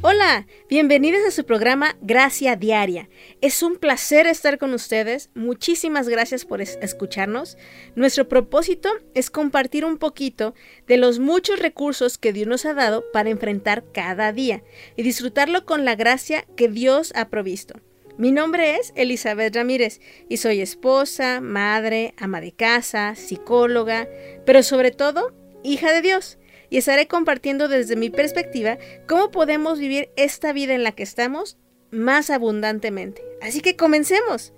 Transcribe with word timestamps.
Hola, 0.00 0.46
bienvenidos 0.70 1.26
a 1.26 1.32
su 1.32 1.44
programa 1.44 1.96
Gracia 2.00 2.54
Diaria. 2.54 3.08
Es 3.40 3.64
un 3.64 3.78
placer 3.78 4.28
estar 4.28 4.56
con 4.56 4.72
ustedes. 4.72 5.28
Muchísimas 5.34 6.08
gracias 6.08 6.44
por 6.44 6.62
escucharnos. 6.62 7.58
Nuestro 7.96 8.28
propósito 8.28 8.90
es 9.14 9.28
compartir 9.28 9.84
un 9.84 9.98
poquito 9.98 10.54
de 10.86 10.98
los 10.98 11.18
muchos 11.18 11.58
recursos 11.58 12.16
que 12.16 12.32
Dios 12.32 12.46
nos 12.46 12.64
ha 12.64 12.74
dado 12.74 13.10
para 13.12 13.30
enfrentar 13.30 13.82
cada 13.92 14.32
día 14.32 14.62
y 14.94 15.02
disfrutarlo 15.02 15.64
con 15.64 15.84
la 15.84 15.96
gracia 15.96 16.46
que 16.56 16.68
Dios 16.68 17.12
ha 17.16 17.28
provisto. 17.28 17.80
Mi 18.18 18.30
nombre 18.30 18.76
es 18.76 18.92
Elizabeth 18.94 19.56
Ramírez 19.56 20.00
y 20.28 20.36
soy 20.36 20.60
esposa, 20.60 21.40
madre, 21.40 22.14
ama 22.16 22.40
de 22.40 22.52
casa, 22.52 23.16
psicóloga, 23.16 24.08
pero 24.46 24.62
sobre 24.62 24.92
todo 24.92 25.34
hija 25.64 25.92
de 25.92 26.02
Dios 26.02 26.37
y 26.70 26.76
estaré 26.76 27.06
compartiendo 27.06 27.68
desde 27.68 27.96
mi 27.96 28.10
perspectiva 28.10 28.78
cómo 29.06 29.30
podemos 29.30 29.78
vivir 29.78 30.10
esta 30.16 30.52
vida 30.52 30.74
en 30.74 30.82
la 30.82 30.92
que 30.92 31.02
estamos 31.02 31.56
más 31.90 32.30
abundantemente. 32.30 33.22
Así 33.40 33.60
que 33.60 33.76
comencemos. 33.76 34.52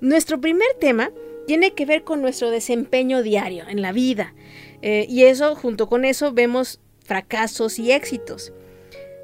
Nuestro 0.00 0.40
primer 0.40 0.68
tema 0.78 1.10
tiene 1.46 1.72
que 1.72 1.86
ver 1.86 2.04
con 2.04 2.20
nuestro 2.20 2.50
desempeño 2.50 3.22
diario 3.22 3.64
en 3.68 3.80
la 3.80 3.92
vida. 3.92 4.34
Eh, 4.82 5.06
y 5.08 5.24
eso, 5.24 5.54
junto 5.54 5.88
con 5.88 6.04
eso, 6.04 6.32
vemos 6.32 6.80
fracasos 7.04 7.78
y 7.78 7.92
éxitos. 7.92 8.52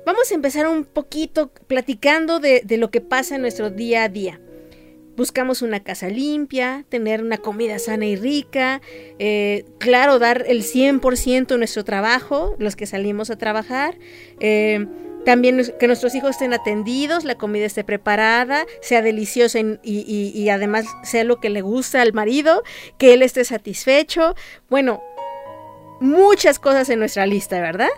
Vamos 0.07 0.31
a 0.31 0.35
empezar 0.35 0.67
un 0.67 0.85
poquito 0.85 1.53
platicando 1.67 2.41
de 2.41 2.77
lo 2.77 2.91
que 2.91 3.01
pasa 3.01 3.37
en 3.37 3.43
nuestro 3.43 3.71
día 3.71 4.05
a 4.05 4.09
día. 4.09 4.41
Buscamos 5.17 5.63
una 5.63 5.81
casa 5.81 6.09
limpia, 6.09 6.85
tener 6.89 7.23
una 7.23 7.37
comida 7.39 7.79
sana 7.79 8.07
y 8.07 8.17
rica, 8.17 8.81
eh, 9.19 9.65
claro, 9.79 10.19
dar 10.19 10.45
el 10.49 10.63
100% 10.63 11.47
de 11.47 11.59
nuestro 11.59 11.85
trabajo, 11.85 12.57
los 12.59 12.77
que 12.77 12.87
salimos 12.87 13.31
a 13.31 13.37
trabajar. 13.37 13.99
Eh, 14.41 14.87
también 15.25 15.63
que 15.79 15.87
nuestros 15.87 16.15
hijos 16.15 16.31
estén 16.31 16.53
atendidos, 16.53 17.25
la 17.25 17.37
comida 17.37 17.65
esté 17.65 17.85
preparada, 17.85 18.67
sea 18.81 19.03
deliciosa 19.03 19.61
y, 19.61 19.79
y, 19.83 20.49
además 20.49 20.87
sea 21.05 21.23
lo 21.25 21.39
que 21.39 21.49
le 21.49 21.63
gusta 21.63 22.03
al 22.03 22.13
marido, 22.13 22.63
que 22.99 23.15
él 23.15 23.23
esté 23.23 23.45
satisfecho. 23.45 24.35
Bueno, 24.69 25.03
muchas 26.01 26.59
cosas 26.59 26.89
en 26.89 26.99
nuestra 26.99 27.27
lista, 27.27 27.61
¿verdad? 27.61 27.91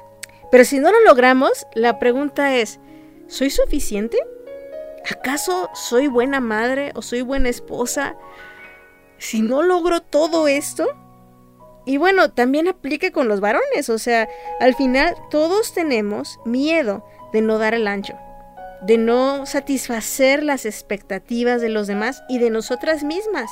Pero 0.50 0.64
si 0.64 0.78
no 0.78 0.92
lo 0.92 1.00
logramos, 1.04 1.66
la 1.74 1.98
pregunta 1.98 2.56
es, 2.56 2.78
¿soy 3.26 3.48
suficiente? 3.50 4.18
¿Acaso 5.10 5.68
soy 5.74 6.06
buena 6.06 6.40
madre 6.40 6.92
o 6.94 7.02
soy 7.02 7.22
buena 7.22 7.50
esposa 7.50 8.16
si 9.18 9.42
no 9.42 9.62
logro 9.62 10.00
todo 10.00 10.48
esto? 10.48 10.86
Y 11.86 11.98
bueno, 11.98 12.30
también 12.30 12.68
aplique 12.68 13.12
con 13.12 13.28
los 13.28 13.40
varones, 13.40 13.90
o 13.90 13.98
sea, 13.98 14.28
al 14.60 14.74
final 14.74 15.14
todos 15.30 15.74
tenemos 15.74 16.40
miedo 16.46 17.04
de 17.34 17.42
no 17.42 17.58
dar 17.58 17.74
el 17.74 17.86
ancho, 17.86 18.14
de 18.80 18.96
no 18.96 19.44
satisfacer 19.44 20.42
las 20.42 20.64
expectativas 20.64 21.60
de 21.60 21.68
los 21.68 21.86
demás 21.86 22.22
y 22.28 22.38
de 22.38 22.48
nosotras 22.48 23.04
mismas. 23.04 23.50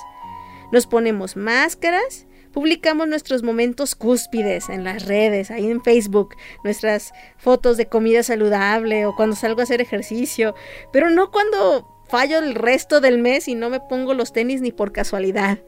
Nos 0.71 0.87
ponemos 0.87 1.37
máscaras 1.37 2.27
Publicamos 2.53 3.09
nuestros 3.09 3.43
momentos 3.43 3.95
cúspides 3.95 4.69
en 4.69 4.85
las 4.85 5.07
redes, 5.07 5.51
ahí 5.51 5.71
en 5.71 5.83
Facebook, 5.83 6.37
nuestras 6.65 7.13
fotos 7.39 7.77
de 7.77 7.87
comida 7.87 8.23
saludable 8.23 9.07
o 9.07 9.17
cuando 9.17 9.37
salgo 9.37 9.61
a 9.61 9.65
hacer 9.65 9.81
ejercicio, 9.81 10.55
pero 10.93 11.11
no 11.11 11.31
cuando 11.31 11.89
fallo 12.09 12.39
el 12.39 12.55
resto 12.55 13.01
del 13.01 13.19
mes 13.19 13.49
y 13.49 13.55
no 13.55 13.71
me 13.71 13.81
pongo 13.81 14.13
los 14.13 14.33
tenis 14.33 14.61
ni 14.61 14.71
por 14.71 14.93
casualidad. 14.93 15.61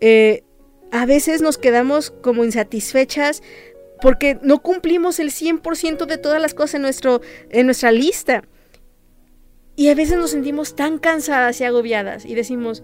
Eh, 0.00 0.42
a 0.90 1.06
veces 1.06 1.40
nos 1.40 1.56
quedamos 1.56 2.10
como 2.10 2.44
insatisfechas 2.44 3.42
porque 4.00 4.38
no 4.42 4.60
cumplimos 4.60 5.20
el 5.20 5.30
100% 5.30 6.06
de 6.06 6.18
todas 6.18 6.42
las 6.42 6.54
cosas 6.54 6.74
en, 6.74 6.82
nuestro, 6.82 7.22
en 7.50 7.66
nuestra 7.66 7.92
lista. 7.92 8.42
Y 9.76 9.88
a 9.88 9.94
veces 9.94 10.18
nos 10.18 10.32
sentimos 10.32 10.74
tan 10.74 10.98
cansadas 10.98 11.60
y 11.60 11.64
agobiadas 11.64 12.26
y 12.26 12.34
decimos, 12.34 12.82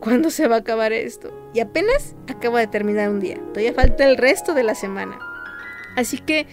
¿cuándo 0.00 0.30
se 0.30 0.48
va 0.48 0.56
a 0.56 0.60
acabar 0.60 0.92
esto? 0.92 1.32
Y 1.54 1.60
apenas 1.60 2.14
acaba 2.26 2.60
de 2.60 2.66
terminar 2.66 3.10
un 3.10 3.20
día, 3.20 3.36
todavía 3.52 3.72
falta 3.74 4.08
el 4.08 4.16
resto 4.16 4.54
de 4.54 4.62
la 4.62 4.74
semana. 4.74 5.18
Así 5.96 6.18
que, 6.18 6.46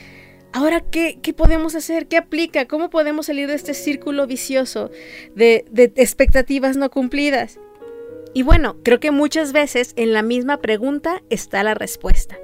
ahora, 0.53 0.81
¿qué, 0.81 1.19
qué 1.21 1.33
podemos 1.33 1.75
hacer? 1.75 2.07
¿Qué 2.07 2.17
aplica? 2.17 2.65
¿Cómo 2.65 2.89
podemos 2.89 3.27
salir 3.27 3.47
de 3.47 3.55
este 3.55 3.73
círculo 3.73 4.27
vicioso 4.27 4.89
de, 5.35 5.65
de 5.69 5.91
expectativas 5.95 6.77
no 6.77 6.89
cumplidas? 6.89 7.59
Y 8.33 8.43
bueno, 8.43 8.77
creo 8.83 8.99
que 8.99 9.11
muchas 9.11 9.53
veces 9.53 9.93
en 9.95 10.11
la 10.11 10.21
misma 10.21 10.57
pregunta 10.57 11.21
está 11.29 11.63
la 11.63 11.73
respuesta. 11.73 12.37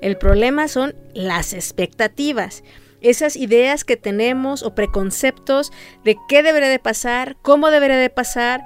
El 0.00 0.16
problema 0.16 0.66
son 0.68 0.94
las 1.14 1.52
expectativas 1.52 2.64
esas 3.00 3.36
ideas 3.36 3.84
que 3.84 3.96
tenemos 3.96 4.62
o 4.62 4.74
preconceptos 4.74 5.72
de 6.04 6.16
qué 6.28 6.42
debería 6.42 6.68
de 6.68 6.78
pasar, 6.78 7.36
cómo 7.42 7.70
debería 7.70 7.96
de 7.96 8.10
pasar, 8.10 8.64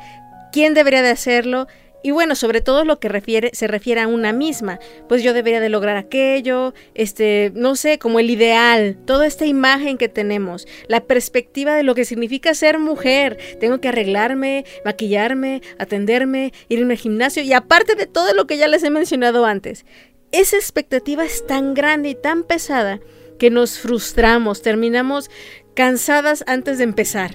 quién 0.53 0.75
debería 0.75 1.03
de 1.03 1.11
hacerlo. 1.11 1.66
Y 2.03 2.12
bueno, 2.12 2.34
sobre 2.34 2.62
todo 2.62 2.84
lo 2.87 2.99
que 2.99 3.11
refiere, 3.11 3.50
se 3.53 3.66
refiere 3.66 4.00
a 4.00 4.09
una 4.09 4.33
misma, 4.33 4.78
pues 5.06 5.22
yo 5.22 5.34
debería 5.34 5.61
de 5.61 5.69
lograr 5.69 5.99
aquello, 5.99 6.72
este, 6.94 7.53
no 7.55 7.77
sé, 7.77 7.99
como 7.99 8.21
el 8.21 8.31
ideal, 8.31 8.97
toda 9.05 9.27
esta 9.27 9.44
imagen 9.44 9.99
que 9.99 10.09
tenemos, 10.09 10.66
la 10.88 11.00
perspectiva 11.00 11.75
de 11.75 11.83
lo 11.83 11.94
que 11.94 12.06
significa 12.06 12.55
ser 12.55 12.78
mujer. 12.78 13.37
Tengo 13.61 13.83
que 13.83 13.88
arreglarme, 13.88 14.65
maquillarme, 14.83 15.61
atenderme, 15.78 16.55
irme 16.71 16.94
al 16.94 16.99
gimnasio 16.99 17.43
y 17.43 17.53
aparte 17.53 17.94
de 17.94 18.06
todo 18.06 18.32
lo 18.32 18.47
que 18.47 18.56
ya 18.56 18.67
les 18.67 18.82
he 18.82 18.88
mencionado 18.88 19.44
antes. 19.44 19.84
Esa 20.32 20.56
expectativa 20.56 21.25
es 21.25 21.47
tan 21.47 21.75
grande 21.75 22.11
y 22.11 22.15
tan 22.15 22.44
pesada 22.44 23.00
que 23.38 23.50
nos 23.50 23.78
frustramos, 23.78 24.62
terminamos 24.62 25.31
cansadas 25.75 26.44
antes 26.47 26.78
de 26.78 26.84
empezar. 26.84 27.32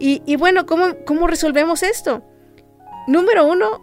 Y, 0.00 0.36
bueno, 0.36 0.64
¿cómo, 0.64 0.94
¿cómo 1.04 1.26
resolvemos 1.26 1.82
esto? 1.82 2.22
Número 3.08 3.46
uno, 3.46 3.80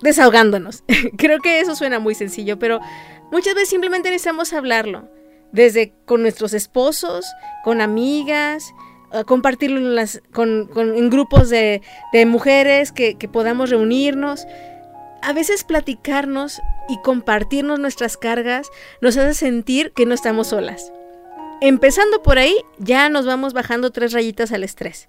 desahogándonos. 0.00 0.84
Creo 1.18 1.40
que 1.40 1.60
eso 1.60 1.74
suena 1.74 1.98
muy 1.98 2.14
sencillo, 2.14 2.58
pero 2.58 2.80
muchas 3.32 3.54
veces 3.54 3.68
simplemente 3.68 4.10
necesitamos 4.10 4.52
hablarlo. 4.52 5.08
Desde 5.50 5.92
con 6.06 6.22
nuestros 6.22 6.54
esposos, 6.54 7.26
con 7.64 7.80
amigas, 7.80 8.72
compartirlo 9.26 10.00
en, 10.00 11.10
grupos 11.10 11.50
de, 11.50 11.82
de 12.12 12.26
mujeres 12.26 12.92
que, 12.92 13.16
que 13.16 13.28
podamos 13.28 13.70
reunirnos. 13.70 14.46
A 15.20 15.32
veces 15.32 15.64
platicarnos 15.64 16.62
y 16.88 17.02
compartirnos 17.02 17.80
nuestras 17.80 18.16
cargas 18.16 18.70
nos 19.00 19.16
hace 19.16 19.34
sentir 19.34 19.92
que 19.92 20.06
no 20.06 20.14
estamos 20.14 20.46
solas. 20.46 20.92
Empezando 21.60 22.22
por 22.22 22.38
ahí, 22.38 22.56
ya 22.78 23.08
nos 23.08 23.26
vamos 23.26 23.52
bajando 23.52 23.90
tres 23.90 24.12
rayitas 24.12 24.52
al 24.52 24.62
estrés. 24.62 25.08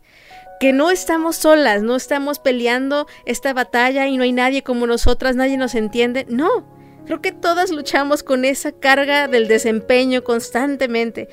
Que 0.61 0.73
no 0.73 0.91
estamos 0.91 1.37
solas, 1.37 1.81
no 1.81 1.95
estamos 1.95 2.37
peleando 2.37 3.07
esta 3.25 3.51
batalla 3.51 4.05
y 4.05 4.15
no 4.15 4.21
hay 4.21 4.31
nadie 4.31 4.61
como 4.61 4.85
nosotras, 4.85 5.35
nadie 5.35 5.57
nos 5.57 5.73
entiende. 5.73 6.27
No, 6.29 6.67
creo 7.07 7.19
que 7.19 7.31
todas 7.31 7.71
luchamos 7.71 8.21
con 8.21 8.45
esa 8.45 8.71
carga 8.71 9.27
del 9.27 9.47
desempeño 9.47 10.23
constantemente. 10.23 11.29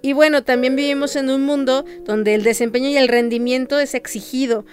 Y 0.00 0.14
bueno, 0.14 0.44
también 0.44 0.76
vivimos 0.76 1.14
en 1.16 1.28
un 1.28 1.42
mundo 1.42 1.84
donde 2.06 2.34
el 2.34 2.42
desempeño 2.42 2.88
y 2.88 2.96
el 2.96 3.08
rendimiento 3.08 3.78
es 3.78 3.92
exigido. 3.92 4.64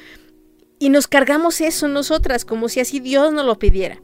Y 0.79 0.87
nos 0.87 1.09
cargamos 1.09 1.59
eso 1.59 1.89
nosotras, 1.89 2.45
como 2.45 2.69
si 2.69 2.79
así 2.79 3.01
Dios 3.01 3.33
nos 3.33 3.45
lo 3.45 3.59
pidiera. 3.59 4.01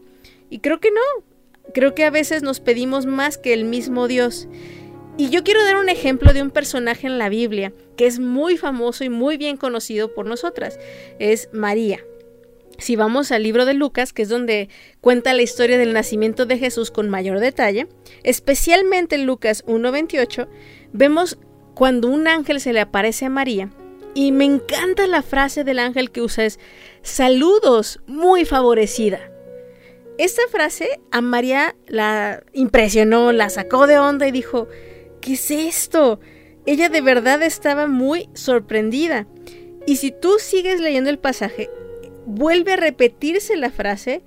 Y 0.50 0.60
creo 0.60 0.82
que 0.82 0.92
no. 0.92 1.24
Creo 1.74 1.96
que 1.96 2.04
a 2.04 2.10
veces 2.10 2.44
nos 2.44 2.60
pedimos 2.60 3.06
más 3.06 3.38
que 3.38 3.54
el 3.54 3.64
mismo 3.64 4.10
Dios. 4.10 4.50
Y 5.15 5.30
yo 5.30 5.44
quiero 5.44 5.63
dar 5.63 5.77
un 5.77 5.89
ejemplo 5.89 6.33
de 6.33 6.42
un 6.42 6.50
personaje 6.50 7.06
en 7.06 7.19
la 7.19 7.30
Biblia 7.30 7.71
que 7.95 8.07
es 8.07 8.19
muy 8.19 8.57
famoso 8.57 9.04
y 9.04 9.10
muy 9.10 9.38
bien 9.38 9.57
conocido 9.57 10.13
por 10.13 10.25
nosotras. 10.25 10.80
Es 11.19 11.50
María. 11.54 12.04
Si 12.80 12.95
vamos 12.95 13.31
al 13.31 13.44
libro 13.44 13.65
de 13.65 13.75
Lucas, 13.75 14.12
que 14.12 14.24
es 14.24 14.30
donde 14.30 14.69
cuenta 15.00 15.36
la 15.36 15.44
historia 15.44 15.77
del 15.77 15.94
nacimiento 15.94 16.48
de 16.48 16.57
Jesús 16.57 16.89
con 16.89 17.10
mayor 17.10 17.39
detalle, 17.39 17.88
especialmente 18.24 19.15
en 19.15 19.27
Lucas 19.27 19.63
1.28, 19.68 20.48
vemos 20.92 21.38
cuando 21.75 22.07
un 22.07 22.27
ángel 22.27 22.60
se 22.60 22.74
le 22.74 22.81
aparece 22.81 23.25
a 23.25 23.30
María. 23.30 23.69
Y 24.15 24.31
me 24.31 24.45
encanta 24.45 25.06
la 25.06 25.21
frase 25.21 25.63
del 25.63 25.77
ángel 25.80 26.12
que 26.12 26.21
usa 26.21 26.45
es, 26.45 26.60
saludos, 27.04 28.00
muy 28.07 28.45
favorecida. 28.45 29.19
Esta 30.18 30.44
frase 30.51 31.00
a 31.12 31.21
María 31.21 31.75
la 31.88 32.44
impresionó, 32.54 33.31
la 33.31 33.50
sacó 33.50 33.88
de 33.88 33.98
onda 33.98 34.27
y 34.27 34.31
dijo, 34.31 34.68
¿qué 35.24 35.34
es 35.34 35.52
esto? 35.52 36.20
Ella 36.66 36.90
de 36.90 37.02
verdad 37.02 37.42
estaba 37.42 37.88
muy 37.88 38.30
sorprendida. 38.34 39.25
Y 39.88 39.96
si 39.96 40.12
tú 40.12 40.36
sigues 40.40 40.80
leyendo 40.80 41.10
el 41.10 41.18
pasaje, 41.18 41.70
vuelve 42.25 42.74
a 42.74 42.78
repetirse 42.78 43.56
la 43.56 43.72
frase, 43.72 44.22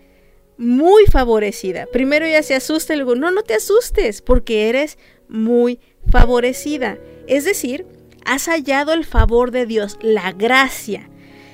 muy 0.58 1.04
favorecida. 1.06 1.86
Primero 1.92 2.24
ella 2.24 2.42
se 2.42 2.54
asusta 2.54 2.94
y 2.94 2.96
luego, 2.96 3.14
no, 3.14 3.30
no 3.30 3.42
te 3.42 3.54
asustes, 3.54 4.22
porque 4.22 4.68
eres 4.68 4.98
muy 5.28 5.80
favorecida. 6.10 6.98
Es 7.26 7.44
decir, 7.44 7.86
has 8.24 8.46
hallado 8.46 8.92
el 8.94 9.04
favor 9.04 9.50
de 9.50 9.66
Dios, 9.66 9.98
la 10.00 10.32
gracia. 10.32 11.10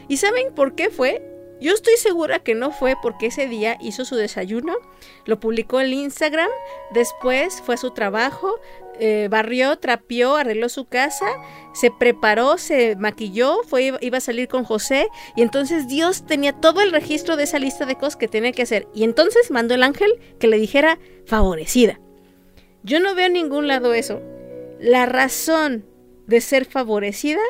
¿Y 0.08 0.18
saben 0.18 0.54
por 0.54 0.74
qué 0.74 0.90
fue? 0.90 1.32
Yo 1.62 1.72
estoy 1.72 1.96
segura 1.96 2.40
que 2.40 2.56
no 2.56 2.72
fue 2.72 2.96
porque 3.00 3.26
ese 3.26 3.46
día 3.46 3.78
hizo 3.80 4.04
su 4.04 4.16
desayuno, 4.16 4.74
lo 5.26 5.38
publicó 5.38 5.80
en 5.80 5.92
Instagram, 5.92 6.50
después 6.92 7.62
fue 7.64 7.76
a 7.76 7.78
su 7.78 7.92
trabajo, 7.92 8.58
eh, 9.04 9.26
barrió, 9.28 9.80
trapeó, 9.80 10.36
arregló 10.36 10.68
su 10.68 10.84
casa, 10.84 11.26
se 11.74 11.90
preparó, 11.90 12.56
se 12.56 12.94
maquilló, 12.94 13.64
fue, 13.66 13.94
iba 14.00 14.18
a 14.18 14.20
salir 14.20 14.46
con 14.46 14.62
José 14.62 15.08
y 15.34 15.42
entonces 15.42 15.88
Dios 15.88 16.24
tenía 16.24 16.52
todo 16.52 16.82
el 16.82 16.92
registro 16.92 17.34
de 17.34 17.42
esa 17.42 17.58
lista 17.58 17.84
de 17.84 17.96
cosas 17.96 18.14
que 18.14 18.28
tenía 18.28 18.52
que 18.52 18.62
hacer 18.62 18.86
y 18.94 19.02
entonces 19.02 19.50
mandó 19.50 19.74
el 19.74 19.82
ángel 19.82 20.12
que 20.38 20.46
le 20.46 20.56
dijera 20.56 21.00
favorecida. 21.26 21.98
Yo 22.84 23.00
no 23.00 23.16
veo 23.16 23.26
en 23.26 23.32
ningún 23.32 23.66
lado 23.66 23.92
eso. 23.92 24.22
La 24.78 25.04
razón 25.06 25.84
de 26.28 26.40
ser 26.40 26.64
favorecida 26.64 27.42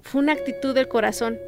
fue 0.00 0.22
una 0.22 0.32
actitud 0.32 0.74
del 0.74 0.88
corazón, 0.88 1.38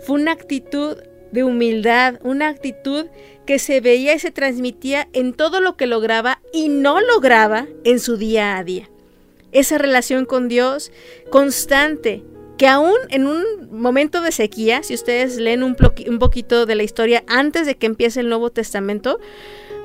fue 0.00 0.20
una 0.20 0.32
actitud 0.32 0.98
de 1.32 1.44
humildad, 1.44 2.20
una 2.22 2.48
actitud 2.48 3.06
que 3.46 3.58
se 3.58 3.80
veía 3.80 4.14
y 4.14 4.18
se 4.18 4.30
transmitía 4.30 5.08
en 5.12 5.32
todo 5.32 5.60
lo 5.60 5.76
que 5.76 5.86
lograba 5.86 6.40
y 6.52 6.68
no 6.68 7.00
lograba 7.00 7.66
en 7.84 7.98
su 7.98 8.16
día 8.16 8.56
a 8.56 8.64
día. 8.64 8.88
Esa 9.50 9.78
relación 9.78 10.24
con 10.24 10.48
Dios 10.48 10.92
constante, 11.30 12.22
que 12.56 12.68
aún 12.68 12.94
en 13.08 13.26
un 13.26 13.42
momento 13.72 14.20
de 14.20 14.30
sequía, 14.30 14.82
si 14.82 14.94
ustedes 14.94 15.36
leen 15.38 15.62
un, 15.62 15.74
poquito 15.74 16.66
de 16.66 16.74
la 16.74 16.82
historia 16.84 17.24
antes 17.26 17.66
de 17.66 17.76
que 17.76 17.86
empiece 17.86 18.20
el 18.20 18.28
Nuevo 18.28 18.50
Testamento, 18.50 19.18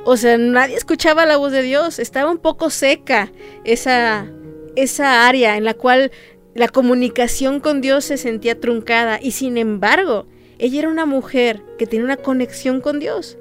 o 0.06 0.16
sea, 0.16 0.38
nadie 0.38 0.76
escuchaba 0.76 1.26
la 1.26 1.38
voz 1.38 1.52
de 1.52 1.64
Dios, 1.64 2.00
estaba 2.00 2.32
un 2.32 2.38
poco 2.38 2.70
seca 2.70 3.32
esa, 3.64 4.32
esa 4.76 5.28
área 5.28 5.58
en 5.58 5.64
la 5.64 5.74
cual 5.74 6.12
la 6.54 6.68
comunicación 6.68 7.60
con 7.60 7.82
Dios 7.82 8.06
se 8.06 8.18
sentía 8.18 8.60
truncada 8.60 9.20
y 9.22 9.32
sin 9.32 9.58
embargo, 9.58 10.28
ella 10.60 10.80
era 10.80 10.90
una 10.90 11.06
mujer 11.06 11.62
que 11.78 11.88
tiene 11.88 12.06
una 12.06 12.18
conexión 12.18 12.82
con 12.82 13.00
Dios, 13.00 13.38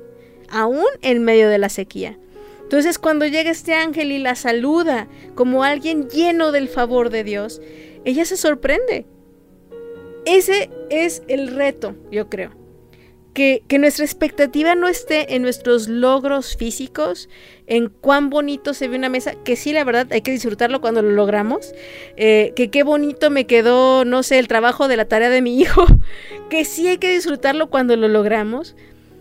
aún 0.49 0.87
en 1.03 1.23
medio 1.25 1.49
de 1.49 1.59
la 1.59 1.69
sequía. 1.69 2.19
Entonces 2.63 2.99
cuando 2.99 3.27
llega 3.27 3.51
este 3.51 3.75
ángel 3.75 4.11
y 4.11 4.19
la 4.19 4.35
saluda 4.35 5.09
como 5.35 5.63
alguien 5.63 6.09
lleno 6.09 6.53
del 6.53 6.69
favor 6.69 7.11
de 7.11 7.25
Dios, 7.25 7.61
ella 8.05 8.25
se 8.25 8.37
sorprende. 8.37 9.07
Ese 10.25 10.71
es 10.91 11.23
el 11.29 11.55
reto, 11.55 11.95
yo 12.11 12.29
creo 12.29 12.66
que, 13.37 13.79
nuestra 13.79 14.06
expectativa 14.06 14.75
no 14.75 14.88
esté 14.88 15.35
en 15.35 15.43
nuestros 15.43 15.88
logros 15.88 16.56
físicos, 16.56 17.29
en 17.67 17.91
cuán 17.91 18.31
bonito 18.31 18.73
se 18.73 18.88
ve 18.88 18.97
una 18.97 19.11
mesa, 19.11 19.35
que 19.44 19.56
sí, 19.56 19.75
la 19.75 19.85
verdad, 19.85 20.06
hay 20.11 20.23
que 20.23 20.31
disfrutarlo 20.31 20.81
cuando 20.81 21.03
lo 21.03 21.11
logramos, 21.11 21.75
eh, 22.17 22.55
que 22.56 22.71
qué 22.71 22.83
bonito 22.83 23.29
me 23.29 23.47
quedó, 23.47 24.06
no 24.06 24.23
sé, 24.23 24.38
el 24.38 24.49
trabajo 24.49 24.88
de 24.88 24.97
la 24.97 25.05
tarea 25.05 25.29
de 25.29 25.43
mi 25.43 25.61
hijo, 25.61 25.85
que 26.49 26.65
sí 26.65 26.88
hay 26.88 26.97
que 26.97 27.12
disfrutarlo 27.12 27.69
cuando 27.69 27.94
lo 27.94 28.09
logramos, 28.09 28.75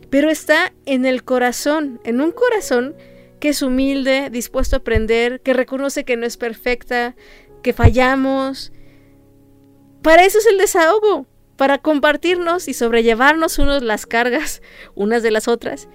pero 0.10 0.30
está 0.30 0.72
en 0.86 1.06
el 1.06 1.26
corazón, 1.26 2.00
en 2.06 2.22
un 2.22 2.32
corazón 2.32 2.96
que 3.42 3.50
es 3.50 3.62
humilde, 3.62 4.30
dispuesto 4.30 4.78
a 4.78 4.80
aprender, 4.80 5.42
que 5.42 5.52
reconoce 5.52 6.06
que 6.06 6.16
no 6.16 6.26
es 6.26 6.38
perfecta, 6.38 7.18
que 7.62 7.74
fallamos. 7.74 8.72
Para 10.02 10.24
eso 10.24 10.38
es 10.38 10.46
el 10.46 10.58
desahogo 10.58 11.28
para 11.58 11.78
compartirnos 11.78 12.68
y 12.68 12.74
sobrellevarnos 12.74 13.60
unos 13.60 13.82
las 13.82 14.06
cargas 14.06 14.62
unas 14.96 15.24
de 15.24 15.32
las 15.32 15.48
otras. 15.48 15.88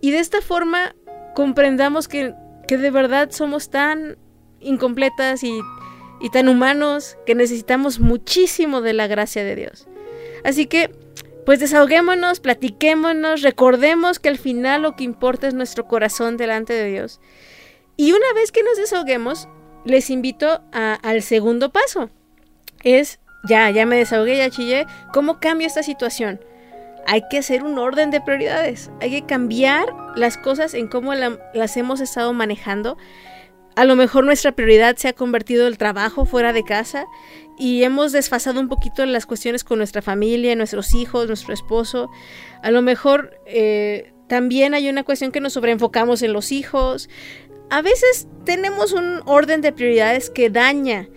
Y 0.00 0.10
de 0.10 0.18
esta 0.18 0.40
forma 0.40 0.94
comprendamos 1.34 2.08
que, 2.08 2.34
de 2.68 2.90
verdad 2.90 3.30
somos 3.30 3.70
tan 3.70 4.18
incompletas 4.60 5.42
y, 5.44 5.60
y 6.20 6.30
tan 6.30 6.48
humanos 6.48 7.16
que 7.26 7.34
necesitamos 7.34 8.00
muchísimo 8.00 8.80
de 8.80 8.92
la 8.92 9.06
gracia 9.06 9.44
de 9.44 9.54
Dios. 9.54 9.86
Así 10.44 10.66
que, 10.66 10.90
pues 11.44 11.60
desahoguémonos, 11.60 12.40
platiquémonos, 12.40 13.42
recordemos 13.42 14.18
que 14.18 14.28
al 14.28 14.38
final 14.38 14.82
lo 14.82 14.96
que 14.96 15.04
importa 15.04 15.46
es 15.46 15.54
nuestro 15.54 15.86
corazón 15.86 16.36
delante 16.36 16.72
de 16.72 16.88
Dios. 16.88 17.20
Y 17.96 18.12
una 18.12 18.32
vez 18.34 18.52
que 18.52 18.62
nos 18.62 18.76
desahoguemos, 18.76 19.48
les 19.84 20.10
invito 20.10 20.62
al 20.72 21.22
segundo 21.22 21.70
paso. 21.70 22.10
Es 22.82 23.20
ya, 23.48 23.70
ya 23.70 23.86
me 23.86 23.96
desahogué, 23.96 24.36
ya 24.36 24.50
chillé, 24.50 24.86
¿cómo 25.12 25.40
cambio 25.40 25.66
esta 25.66 25.82
situación? 25.82 26.40
Hay 27.06 27.22
que 27.30 27.38
hacer 27.38 27.62
un 27.62 27.78
orden 27.78 28.10
de 28.10 28.20
prioridades, 28.20 28.90
hay 29.00 29.10
que 29.10 29.26
cambiar 29.26 29.86
las 30.16 30.36
cosas 30.36 30.74
en 30.74 30.88
cómo 30.88 31.14
las 31.14 31.76
hemos 31.76 32.00
estado 32.00 32.32
manejando. 32.32 32.96
A 33.76 33.84
lo 33.84 33.94
mejor 33.94 34.24
nuestra 34.24 34.52
prioridad 34.52 34.96
se 34.96 35.08
ha 35.08 35.12
convertido 35.12 35.66
el 35.66 35.76
trabajo 35.76 36.24
fuera 36.24 36.52
de 36.52 36.64
casa 36.64 37.06
y 37.58 37.82
hemos 37.84 38.10
desfasado 38.12 38.58
un 38.58 38.68
poquito 38.68 39.04
las 39.04 39.26
cuestiones 39.26 39.64
con 39.64 39.78
nuestra 39.78 40.02
familia, 40.02 40.56
nuestros 40.56 40.94
hijos, 40.94 41.26
nuestro 41.26 41.52
esposo. 41.52 42.10
A 42.62 42.70
lo 42.70 42.80
mejor 42.80 43.38
eh, 43.44 44.14
también 44.28 44.74
hay 44.74 44.88
una 44.88 45.04
cuestión 45.04 45.30
que 45.30 45.40
nos 45.40 45.52
sobreenfocamos 45.52 46.22
en 46.22 46.32
los 46.32 46.52
hijos. 46.52 47.08
A 47.70 47.82
veces 47.82 48.26
tenemos 48.44 48.92
un 48.92 49.20
orden 49.26 49.60
de 49.60 49.72
prioridades 49.72 50.30
que 50.30 50.50
daña 50.50 51.08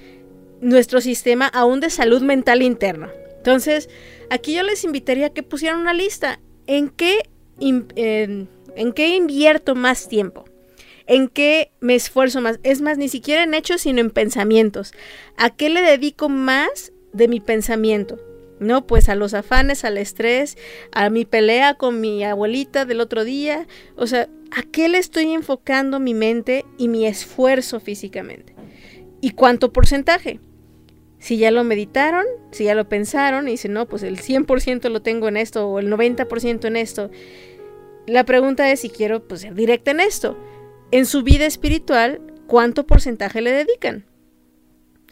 nuestro 0.62 1.02
sistema 1.02 1.48
aún 1.48 1.80
de 1.80 1.90
salud 1.90 2.22
mental 2.22 2.62
interna. 2.62 3.12
Entonces, 3.38 3.90
aquí 4.30 4.54
yo 4.54 4.64
les 4.64 4.84
invitaría 4.84 5.28
a 5.28 5.34
que 5.34 5.44
pusieran 5.44 5.80
una 5.80 5.94
lista. 5.94 6.40
¿En 6.68 6.90
qué, 6.90 7.30
en, 7.60 8.48
qué 8.94 9.16
invierto 9.16 9.76
más 9.76 10.08
tiempo? 10.08 10.46
¿En 11.08 11.28
qué 11.30 11.72
me 11.80 11.96
esfuerzo 11.96 12.42
más? 12.42 12.60
Es 12.64 12.82
más, 12.82 12.98
ni 12.98 13.10
siquiera 13.10 13.44
en 13.44 13.54
hechos, 13.54 13.82
sino 13.82 14.02
en 14.02 14.12
pensamientos. 14.12 14.94
¿A 15.38 15.50
qué 15.50 15.70
le 15.70 15.82
dedico 15.82 16.30
más 16.30 16.92
de 17.14 17.28
mi 17.28 17.40
pensamiento? 17.40 18.20
No, 18.60 18.86
pues 18.86 19.08
a 19.08 19.16
los 19.16 19.34
afanes, 19.34 19.86
al 19.86 19.98
estrés, 19.98 20.58
a 20.92 21.10
mi 21.10 21.24
pelea 21.24 21.76
con 21.76 22.02
mi 22.02 22.24
abuelita 22.26 22.84
del 22.86 23.00
otro 23.00 23.24
día. 23.24 23.68
O 23.96 24.06
sea, 24.06 24.28
¿a 24.52 24.64
qué 24.64 24.90
le 24.90 24.98
estoy 24.98 25.32
enfocando 25.32 26.00
mi 26.00 26.14
mente 26.14 26.66
y 26.78 26.90
mi 26.90 27.08
esfuerzo 27.08 27.80
físicamente? 27.80 28.54
¿Y 29.22 29.32
cuánto 29.32 29.72
porcentaje? 29.72 30.42
Si 31.20 31.38
ya 31.38 31.52
lo 31.52 31.64
meditaron, 31.64 32.26
si 32.52 32.64
ya 32.64 32.76
lo 32.76 32.88
pensaron 32.88 33.48
y 33.48 33.52
dicen, 33.52 33.74
no, 33.74 33.88
pues 33.88 34.04
el 34.04 34.18
100% 34.18 34.90
lo 34.90 35.02
tengo 35.02 35.28
en 35.28 35.38
esto 35.38 35.68
o 35.68 35.80
el 35.80 35.92
90% 35.92 36.66
en 36.66 36.76
esto. 36.76 37.12
La 38.08 38.24
pregunta 38.24 38.72
es 38.72 38.80
si 38.80 38.90
quiero 38.90 39.28
pues, 39.28 39.42
ser 39.42 39.54
directa 39.54 39.92
en 39.92 40.00
esto. 40.00 40.38
En 40.92 41.06
su 41.06 41.22
vida 41.22 41.46
espiritual, 41.46 42.22
¿cuánto 42.48 42.88
porcentaje 42.88 43.42
le 43.42 43.52
dedican? 43.52 44.06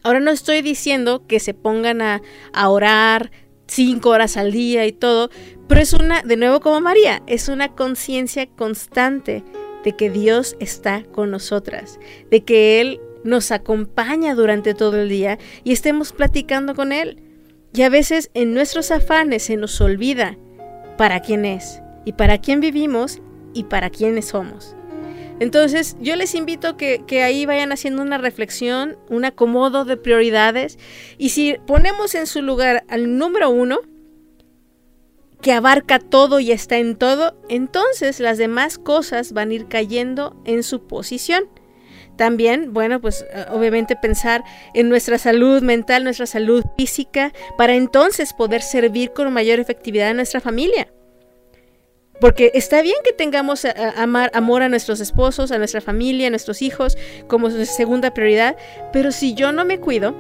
Ahora 0.01 0.19
no 0.19 0.31
estoy 0.31 0.61
diciendo 0.61 1.27
que 1.27 1.39
se 1.39 1.53
pongan 1.53 2.01
a, 2.01 2.21
a 2.53 2.69
orar 2.69 3.31
cinco 3.67 4.09
horas 4.09 4.37
al 4.37 4.51
día 4.51 4.85
y 4.85 4.93
todo, 4.93 5.29
pero 5.67 5.81
es 5.81 5.93
una, 5.93 6.21
de 6.21 6.37
nuevo 6.37 6.61
como 6.61 6.79
María, 6.79 7.21
es 7.27 7.49
una 7.49 7.75
conciencia 7.75 8.47
constante 8.47 9.43
de 9.83 9.95
que 9.95 10.09
Dios 10.09 10.55
está 10.59 11.03
con 11.03 11.31
nosotras, 11.31 11.99
de 12.31 12.43
que 12.43 12.79
Él 12.79 13.01
nos 13.27 13.51
acompaña 13.51 14.35
durante 14.35 14.73
todo 14.73 15.01
el 15.01 15.09
día 15.09 15.37
y 15.63 15.73
estemos 15.73 16.13
platicando 16.13 16.73
con 16.73 16.91
Él. 16.93 17.21
Y 17.73 17.81
a 17.83 17.89
veces 17.89 18.31
en 18.33 18.53
nuestros 18.53 18.89
afanes 18.89 19.43
se 19.43 19.57
nos 19.57 19.79
olvida 19.81 20.37
para 20.97 21.19
quién 21.19 21.45
es 21.45 21.81
y 22.05 22.13
para 22.13 22.39
quién 22.39 22.61
vivimos 22.61 23.21
y 23.53 23.65
para 23.65 23.89
quiénes 23.89 24.29
somos. 24.29 24.75
Entonces 25.39 25.97
yo 25.99 26.15
les 26.15 26.33
invito 26.33 26.77
que, 26.77 27.03
que 27.05 27.21
ahí 27.21 27.45
vayan 27.45 27.71
haciendo 27.71 28.01
una 28.01 28.17
reflexión, 28.17 28.97
un 29.09 29.25
acomodo 29.25 29.83
de 29.83 29.97
prioridades 29.97 30.79
y 31.17 31.29
si 31.29 31.57
ponemos 31.67 32.15
en 32.15 32.27
su 32.27 32.41
lugar 32.41 32.85
al 32.87 33.17
número 33.17 33.49
uno, 33.49 33.81
que 35.41 35.51
abarca 35.51 35.99
todo 35.99 36.39
y 36.39 36.51
está 36.51 36.77
en 36.77 36.95
todo, 36.95 37.37
entonces 37.49 38.19
las 38.19 38.39
demás 38.39 38.79
cosas 38.79 39.33
van 39.33 39.51
a 39.51 39.53
ir 39.53 39.67
cayendo 39.67 40.41
en 40.45 40.63
su 40.63 40.87
posición. 40.87 41.43
También, 42.17 42.73
bueno, 42.73 42.99
pues 42.99 43.25
eh, 43.31 43.45
obviamente 43.51 43.95
pensar 43.95 44.43
en 44.73 44.89
nuestra 44.89 45.19
salud 45.19 45.61
mental, 45.61 46.03
nuestra 46.03 46.25
salud 46.25 46.65
física, 46.75 47.31
para 47.57 47.75
entonces 47.75 48.33
poder 48.33 48.61
servir 48.63 49.13
con 49.13 49.31
mayor 49.31 49.59
efectividad 49.59 50.09
a 50.09 50.13
nuestra 50.13 50.41
familia. 50.41 50.87
Porque 52.19 52.49
está 52.55 52.81
bien 52.81 52.95
que 53.03 53.13
tengamos 53.13 53.63
eh, 53.63 53.73
amar, 53.95 54.31
amor 54.33 54.63
a 54.63 54.69
nuestros 54.69 54.99
esposos, 54.99 55.51
a 55.51 55.59
nuestra 55.59 55.79
familia, 55.79 56.27
a 56.27 56.29
nuestros 56.31 56.63
hijos 56.63 56.97
como 57.27 57.51
segunda 57.51 58.13
prioridad, 58.15 58.57
pero 58.91 59.11
si 59.11 59.35
yo 59.35 59.51
no 59.51 59.63
me 59.63 59.79
cuido, 59.79 60.15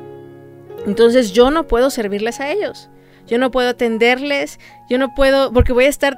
entonces 0.85 1.31
yo 1.31 1.49
no 1.49 1.67
puedo 1.67 1.89
servirles 1.89 2.39
a 2.39 2.51
ellos. 2.51 2.89
Yo 3.25 3.39
no 3.39 3.49
puedo 3.49 3.69
atenderles, 3.69 4.59
yo 4.87 4.99
no 4.99 5.15
puedo, 5.15 5.51
porque 5.51 5.73
voy 5.73 5.85
a 5.85 5.89
estar 5.89 6.17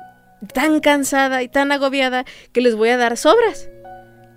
tan 0.54 0.82
cansada 0.82 1.42
y 1.42 1.48
tan 1.48 1.72
agobiada 1.72 2.26
que 2.52 2.62
les 2.62 2.76
voy 2.76 2.90
a 2.90 2.98
dar 2.98 3.18
sobras 3.18 3.70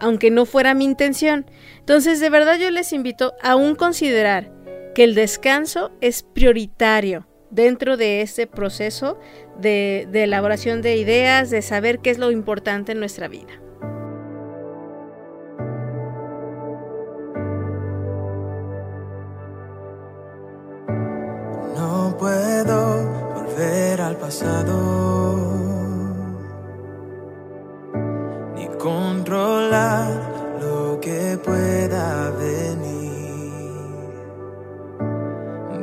aunque 0.03 0.31
no 0.31 0.45
fuera 0.45 0.75
mi 0.75 0.85
intención. 0.85 1.47
Entonces, 1.79 2.21
de 2.21 2.29
verdad 2.29 2.59
yo 2.59 2.71
les 2.71 2.93
invito 2.93 3.35
a 3.41 3.53
aún 3.53 3.77
considerar 3.77 4.53
que 4.95 5.05
el 5.05 5.15
descanso 5.15 5.93
es 6.01 6.25
prioritario 6.25 7.27
dentro 7.51 7.97
de 7.97 8.21
este 8.21 8.47
proceso 8.47 9.19
de, 9.59 10.09
de 10.11 10.25
elaboración 10.25 10.83
de 10.83 10.97
ideas, 10.97 11.51
de 11.51 11.63
saber 11.63 12.01
qué 12.01 12.11
es 12.11 12.19
lo 12.19 12.31
importante 12.31 12.93
en 12.93 12.99
nuestra 12.99 13.29
vida. 13.29 13.61
No 21.77 22.17
puedo 22.19 23.35
volver 23.35 24.01
al 24.01 24.17
pasado 24.17 25.62
controlar 28.83 30.11
lo 30.61 30.99
que 31.01 31.39
pueda 31.39 32.31
venir. 32.31 33.13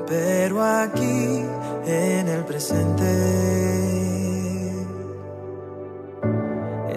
Pero 0.05 0.61
aquí 0.61 1.45
en 1.85 2.27
el 2.27 2.43
presente 2.43 3.11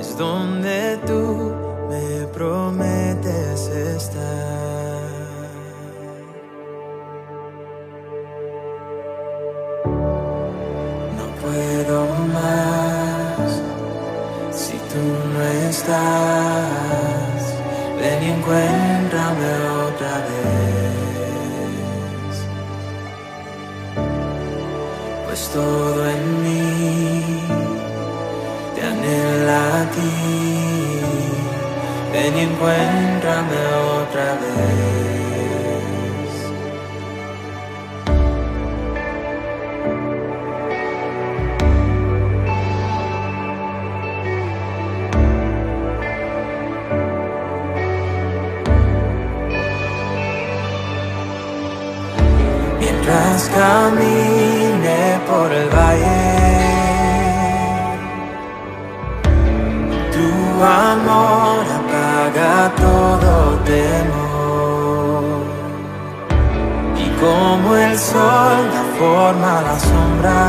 es 0.00 0.16
donde 0.18 0.98
tú 1.06 1.52
me 1.88 2.26
prometes 2.28 3.68
estar. 3.68 5.02
No 11.18 11.26
puedo 11.42 11.98
más 12.34 12.81
tú 14.92 15.00
no 15.32 15.42
estás. 15.68 17.40
Ven 17.98 18.22
y 18.22 18.30
encuéntrame 18.30 19.48
otra 19.86 20.14
vez. 20.28 21.14
Pues 25.26 25.40
todo 25.54 26.00
en 26.10 26.42
mí 26.42 27.40
te 28.74 28.82
anhela 28.82 29.60
a 29.80 29.90
ti. 29.94 30.12
Ven 32.12 32.36
y 32.36 32.40
encuéntrame 32.40 33.58
otra 34.00 34.28
vez. 34.42 35.01
Camine 53.32 55.18
por 55.26 55.50
el 55.50 55.68
valle, 55.70 56.20
tu 60.12 60.30
amor 60.62 61.64
apaga 61.80 62.70
todo 62.76 63.32
temor. 63.64 65.44
Y 66.94 67.06
como 67.20 67.68
el 67.76 67.98
sol 67.98 68.70
da 68.74 68.84
forma 68.98 69.58
a 69.58 69.62
la 69.62 69.76
sombra, 69.80 70.40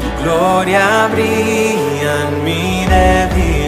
tu 0.00 0.08
gloria 0.24 0.86
brilla 1.12 2.12
en 2.26 2.32
mi 2.44 2.84
debilidad. 2.84 3.59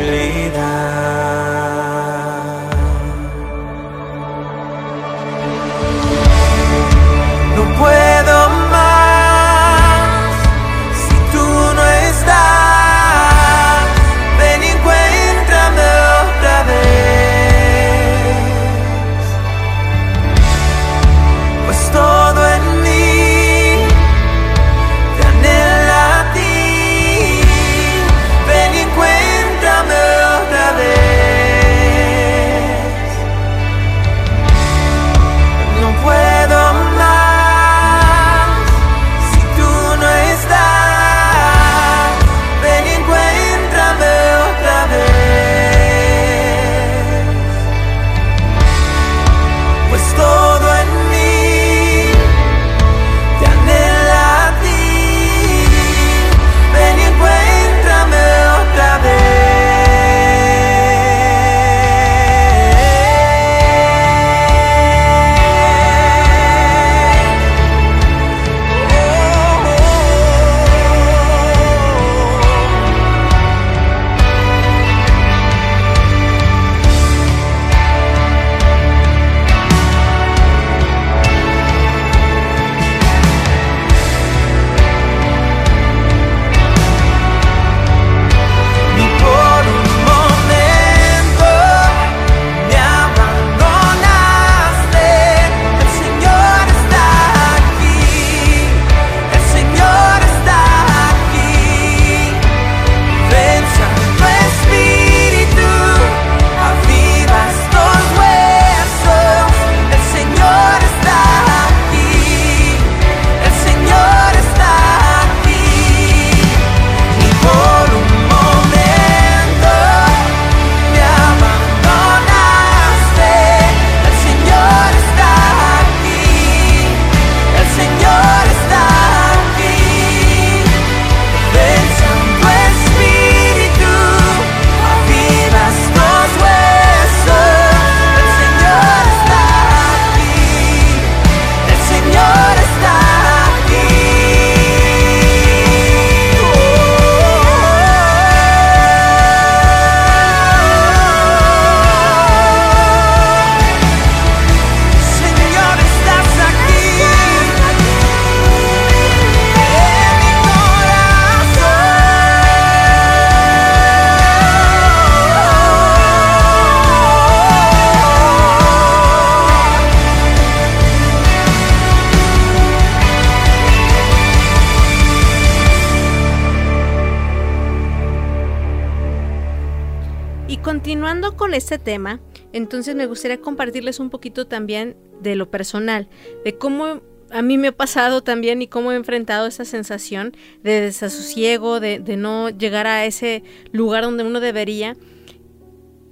Este 181.54 181.78
tema, 181.78 182.20
Entonces 182.52 182.94
me 182.94 183.06
gustaría 183.06 183.40
compartirles 183.40 183.98
un 183.98 184.10
poquito 184.10 184.46
también 184.46 184.96
de 185.20 185.36
lo 185.36 185.50
personal, 185.50 186.08
de 186.44 186.56
cómo 186.58 187.00
a 187.30 187.40
mí 187.40 187.56
me 187.56 187.68
ha 187.68 187.72
pasado 187.72 188.22
también 188.22 188.60
y 188.60 188.66
cómo 188.66 188.92
he 188.92 188.96
enfrentado 188.96 189.46
esa 189.46 189.64
sensación 189.64 190.36
de 190.62 190.82
desasosiego, 190.82 191.80
de, 191.80 191.98
de 191.98 192.16
no 192.16 192.50
llegar 192.50 192.86
a 192.86 193.06
ese 193.06 193.42
lugar 193.72 194.04
donde 194.04 194.22
uno 194.22 194.40
debería. 194.40 194.96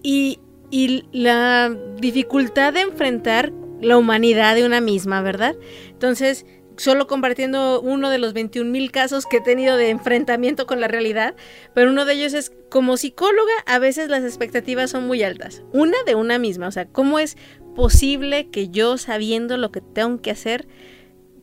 Y, 0.02 0.40
y 0.70 1.04
la 1.12 1.76
dificultad 1.98 2.72
de 2.72 2.80
enfrentar 2.80 3.52
la 3.82 3.98
humanidad 3.98 4.54
de 4.54 4.64
una 4.64 4.80
misma, 4.80 5.20
¿verdad? 5.20 5.56
Entonces, 5.90 6.46
solo 6.80 7.06
compartiendo 7.06 7.82
uno 7.82 8.08
de 8.08 8.16
los 8.16 8.32
21 8.32 8.70
mil 8.70 8.90
casos 8.90 9.26
que 9.26 9.36
he 9.36 9.40
tenido 9.42 9.76
de 9.76 9.90
enfrentamiento 9.90 10.66
con 10.66 10.80
la 10.80 10.88
realidad, 10.88 11.34
pero 11.74 11.90
uno 11.90 12.06
de 12.06 12.14
ellos 12.14 12.32
es, 12.32 12.52
como 12.70 12.96
psicóloga, 12.96 13.52
a 13.66 13.78
veces 13.78 14.08
las 14.08 14.24
expectativas 14.24 14.90
son 14.90 15.06
muy 15.06 15.22
altas. 15.22 15.62
Una 15.74 15.98
de 16.06 16.14
una 16.14 16.38
misma, 16.38 16.68
o 16.68 16.70
sea, 16.70 16.86
¿cómo 16.86 17.18
es 17.18 17.36
posible 17.76 18.48
que 18.48 18.70
yo, 18.70 18.96
sabiendo 18.96 19.58
lo 19.58 19.70
que 19.70 19.82
tengo 19.82 20.22
que 20.22 20.30
hacer, 20.30 20.68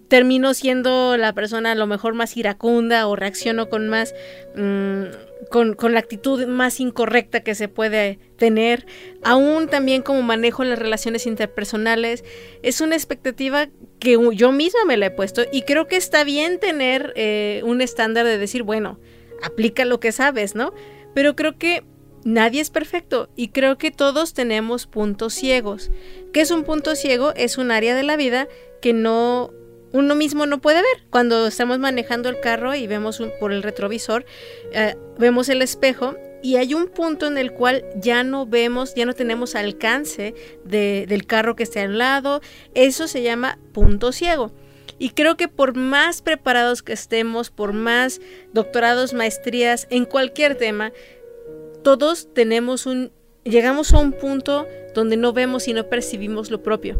termino 0.08 0.54
siendo 0.54 1.18
la 1.18 1.34
persona 1.34 1.72
a 1.72 1.76
lo 1.76 1.88
mejor 1.88 2.14
más 2.14 2.38
iracunda 2.38 3.08
o 3.08 3.16
reacciono 3.16 3.70
con 3.70 3.90
más 3.90 4.14
mmm, 4.56 5.04
con, 5.50 5.76
con, 5.76 5.94
la 5.94 6.00
actitud 6.00 6.48
más 6.48 6.80
incorrecta 6.80 7.42
que 7.42 7.56
se 7.56 7.68
puede 7.68 8.20
tener, 8.38 8.86
aún 9.24 9.68
también 9.68 10.02
como 10.02 10.22
manejo 10.24 10.64
las 10.64 10.80
relaciones 10.80 11.28
interpersonales, 11.28 12.24
es 12.64 12.82
una 12.82 12.96
expectativa 12.96 13.70
que 14.00 14.18
yo 14.34 14.52
misma 14.52 14.80
me 14.86 14.98
la 14.98 15.08
he 15.08 15.12
puesto 15.12 15.44
y 15.52 15.62
creo 15.62 15.88
que 15.88 15.96
está 15.96 16.24
bien 16.24 16.60
tener 16.60 17.14
eh, 17.16 17.62
un 17.64 17.82
estándar 17.82 18.26
de 18.26 18.38
decir, 18.38 18.64
bueno, 18.64 19.00
aplica 19.44 19.86
lo 19.86 20.00
que 20.00 20.12
sabes, 20.12 20.56
¿no? 20.56 20.74
Pero 21.14 21.36
creo 21.36 21.58
que 21.58 21.84
nadie 22.24 22.62
es 22.62 22.70
perfecto 22.70 23.30
y 23.36 23.50
creo 23.50 23.78
que 23.78 23.92
todos 23.92 24.34
tenemos 24.34 24.88
puntos 24.88 25.34
ciegos. 25.34 25.92
¿Qué 26.34 26.42
es 26.42 26.52
un 26.52 26.64
punto 26.64 26.96
ciego? 26.96 27.34
Es 27.36 27.58
un 27.58 27.72
área 27.72 27.96
de 27.96 28.04
la 28.04 28.18
vida 28.18 28.48
que 28.82 28.94
no 28.94 29.52
uno 29.94 30.16
mismo 30.16 30.46
no 30.46 30.60
puede 30.60 30.82
ver. 30.82 31.04
Cuando 31.10 31.48
estamos 31.48 31.80
manejando 31.80 32.30
el 32.30 32.40
carro 32.40 32.76
y 32.76 32.88
vemos 32.88 33.20
un, 33.20 33.32
por 33.40 33.52
el 33.52 33.64
retrovisor, 33.64 34.26
eh, 34.72 34.96
vemos 35.18 35.50
el 35.50 35.62
espejo 35.62 36.16
y 36.44 36.58
hay 36.58 36.74
un 36.74 36.88
punto 36.88 37.28
en 37.28 37.38
el 37.38 37.52
cual 37.52 37.84
ya 37.96 38.24
no 38.24 38.46
vemos, 38.46 38.94
ya 38.96 39.06
no 39.06 39.14
tenemos 39.14 39.56
alcance 39.56 40.36
de, 40.64 41.06
del 41.08 41.26
carro 41.26 41.56
que 41.56 41.64
está 41.64 41.82
al 41.82 41.98
lado. 41.98 42.42
Eso 42.74 43.08
se 43.08 43.22
llama 43.22 43.60
punto 43.74 44.12
ciego. 44.12 44.52
Y 45.00 45.12
creo 45.12 45.38
que 45.38 45.48
por 45.48 45.76
más 45.76 46.22
preparados 46.22 46.82
que 46.82 46.94
estemos, 46.94 47.52
por 47.52 47.74
más 47.74 48.20
doctorados, 48.54 49.14
maestrías 49.14 49.88
en 49.92 50.06
cualquier 50.06 50.56
tema, 50.56 50.92
todos 51.84 52.34
tenemos 52.34 52.86
un, 52.86 53.12
llegamos 53.44 53.94
a 53.94 54.00
un 54.00 54.12
punto 54.12 54.68
donde 54.96 55.18
no 55.18 55.34
vemos 55.34 55.68
y 55.68 55.74
no 55.74 55.88
percibimos 55.88 56.50
lo 56.50 56.64
propio. 56.64 57.00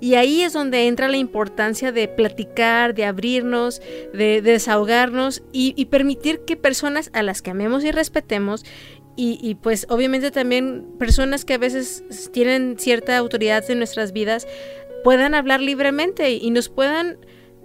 Y 0.00 0.14
ahí 0.14 0.42
es 0.42 0.52
donde 0.52 0.86
entra 0.86 1.08
la 1.08 1.16
importancia 1.16 1.90
de 1.90 2.06
platicar, 2.06 2.94
de 2.94 3.04
abrirnos, 3.04 3.80
de, 4.12 4.42
desahogarnos 4.42 5.42
y, 5.52 5.84
permitir 5.86 6.40
que 6.40 6.56
personas 6.56 7.10
a 7.14 7.22
las 7.22 7.40
que 7.40 7.50
amemos 7.50 7.84
y 7.84 7.92
respetemos 7.92 8.64
y, 9.18 9.54
pues 9.62 9.86
obviamente 9.88 10.30
también 10.30 10.86
personas 10.98 11.46
que 11.46 11.54
a 11.54 11.58
veces 11.58 12.04
tienen 12.32 12.76
cierta 12.78 13.16
autoridad 13.16 13.64
en 13.70 13.78
nuestras 13.78 14.12
vidas 14.12 14.46
puedan 15.02 15.34
hablar 15.34 15.62
libremente 15.62 16.32
y 16.32 16.50
nos 16.50 16.68
puedan 16.68 17.16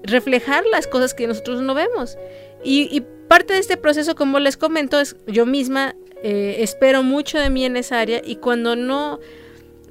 reflejar 0.04 0.64
las 0.72 0.88
cosas 0.88 1.14
que 1.14 1.28
nosotros 1.28 1.62
no 1.62 1.74
vemos. 1.74 2.18
Y, 2.64 3.04
parte 3.28 3.54
de 3.54 3.60
este 3.60 3.78
proceso, 3.78 4.16
como 4.16 4.40
les 4.40 4.58
comento, 4.58 5.00
es 5.00 5.16
yo 5.26 5.46
misma 5.46 5.96
eh, 6.24 6.58
espero 6.60 7.02
mucho 7.02 7.40
de 7.40 7.50
mí 7.50 7.66
en 7.66 7.78
esa 7.78 8.00
área 8.00 8.22
y 8.24 8.36
cuando 8.36 8.76
no, 8.76 9.20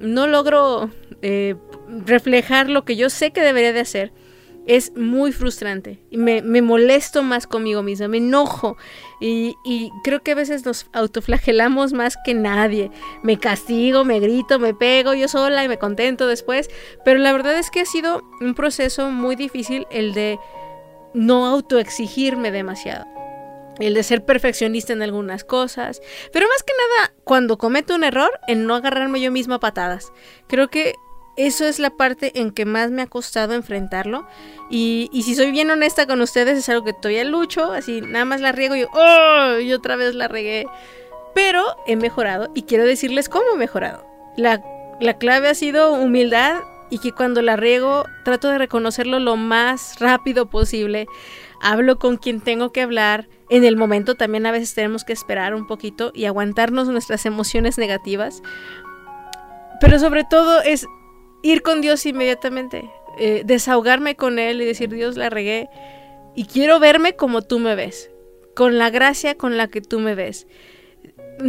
no 0.01 0.27
logro 0.27 0.89
eh, 1.21 1.55
reflejar 1.87 2.69
lo 2.69 2.83
que 2.83 2.95
yo 2.95 3.09
sé 3.09 3.31
que 3.31 3.41
debería 3.41 3.73
de 3.73 3.81
hacer, 3.81 4.11
es 4.67 4.95
muy 4.95 5.31
frustrante. 5.31 5.99
Y 6.09 6.17
me, 6.17 6.41
molesto 6.61 7.23
más 7.23 7.47
conmigo 7.47 7.81
misma, 7.83 8.07
me 8.07 8.17
enojo. 8.17 8.77
Y, 9.19 9.55
creo 10.03 10.21
que 10.21 10.31
a 10.31 10.35
veces 10.35 10.65
nos 10.65 10.87
autoflagelamos 10.93 11.93
más 11.93 12.17
que 12.23 12.33
nadie. 12.33 12.91
Me 13.23 13.37
castigo, 13.37 14.05
me 14.05 14.19
grito, 14.19 14.59
me 14.59 14.73
pego 14.73 15.13
yo 15.13 15.27
sola 15.27 15.63
y 15.63 15.67
me 15.67 15.79
contento 15.79 16.27
después. 16.27 16.69
Pero 17.03 17.19
la 17.19 17.31
verdad 17.31 17.57
es 17.57 17.71
que 17.71 17.81
ha 17.81 17.85
sido 17.85 18.23
un 18.39 18.53
proceso 18.53 19.09
muy 19.09 19.35
difícil 19.35 19.87
el 19.89 20.13
de 20.13 20.39
no 21.13 21.47
autoexigirme 21.47 22.51
demasiado. 22.51 23.05
El 23.79 23.93
de 23.93 24.03
ser 24.03 24.25
perfeccionista 24.25 24.93
en 24.93 25.01
algunas 25.01 25.43
cosas. 25.43 26.01
Pero 26.31 26.47
más 26.47 26.63
que 26.63 26.73
nada, 26.73 27.13
cuando 27.23 27.57
cometo 27.57 27.95
un 27.95 28.03
error, 28.03 28.31
en 28.47 28.65
no 28.65 28.75
agarrarme 28.75 29.21
yo 29.21 29.31
misma 29.31 29.55
a 29.55 29.59
patadas. 29.59 30.11
Creo 30.47 30.67
que 30.67 30.95
eso 31.37 31.65
es 31.65 31.79
la 31.79 31.91
parte 31.91 32.39
en 32.39 32.51
que 32.51 32.65
más 32.65 32.91
me 32.91 33.01
ha 33.01 33.07
costado 33.07 33.53
enfrentarlo. 33.53 34.27
Y, 34.69 35.09
si 35.23 35.35
soy 35.35 35.51
bien 35.51 35.71
honesta 35.71 36.05
con 36.05 36.21
ustedes, 36.21 36.57
es 36.57 36.69
algo 36.69 36.83
que 36.83 36.93
todavía 36.93 37.23
lucho. 37.23 37.71
Así 37.71 38.01
nada 38.01 38.25
más 38.25 38.41
la 38.41 38.51
riego 38.51 38.75
y 38.75 38.81
yo, 38.81 38.87
¡oh! 38.93 39.59
Y 39.59 39.73
otra 39.73 39.95
vez 39.95 40.13
la 40.13 40.27
regué. 40.27 40.67
Pero 41.33 41.63
he 41.87 41.95
mejorado 41.95 42.51
y 42.53 42.63
quiero 42.63 42.85
decirles 42.85 43.29
cómo 43.29 43.45
he 43.53 43.57
mejorado. 43.57 44.05
La, 44.35 44.61
la 44.99 45.17
clave 45.17 45.47
ha 45.47 45.55
sido 45.55 45.93
humildad 45.93 46.61
y 46.89 46.99
que 46.99 47.13
cuando 47.13 47.41
la 47.41 47.55
riego 47.55 48.05
trato 48.25 48.49
de 48.49 48.57
reconocerlo 48.57 49.19
lo 49.19 49.37
más 49.37 49.99
rápido 49.99 50.49
posible. 50.49 51.07
Hablo 51.61 51.99
con 51.99 52.17
quien 52.17 52.41
tengo 52.41 52.71
que 52.71 52.81
hablar. 52.81 53.29
En 53.49 53.63
el 53.63 53.75
momento 53.75 54.15
también 54.15 54.45
a 54.45 54.51
veces 54.51 54.73
tenemos 54.73 55.03
que 55.03 55.13
esperar 55.13 55.53
un 55.53 55.67
poquito 55.67 56.11
y 56.13 56.25
aguantarnos 56.25 56.87
nuestras 56.87 57.25
emociones 57.25 57.77
negativas. 57.77 58.41
Pero 59.79 59.99
sobre 59.99 60.23
todo 60.23 60.61
es 60.61 60.87
ir 61.43 61.61
con 61.61 61.81
Dios 61.81 62.05
inmediatamente, 62.05 62.89
eh, 63.19 63.43
desahogarme 63.45 64.15
con 64.15 64.39
Él 64.39 64.61
y 64.61 64.65
decir, 64.65 64.89
Dios, 64.89 65.17
la 65.17 65.29
regué 65.29 65.69
y 66.35 66.45
quiero 66.45 66.79
verme 66.79 67.15
como 67.15 67.41
tú 67.41 67.59
me 67.59 67.75
ves, 67.75 68.11
con 68.55 68.77
la 68.77 68.89
gracia 68.89 69.35
con 69.35 69.57
la 69.57 69.67
que 69.67 69.81
tú 69.81 69.99
me 69.99 70.15
ves. 70.15 70.47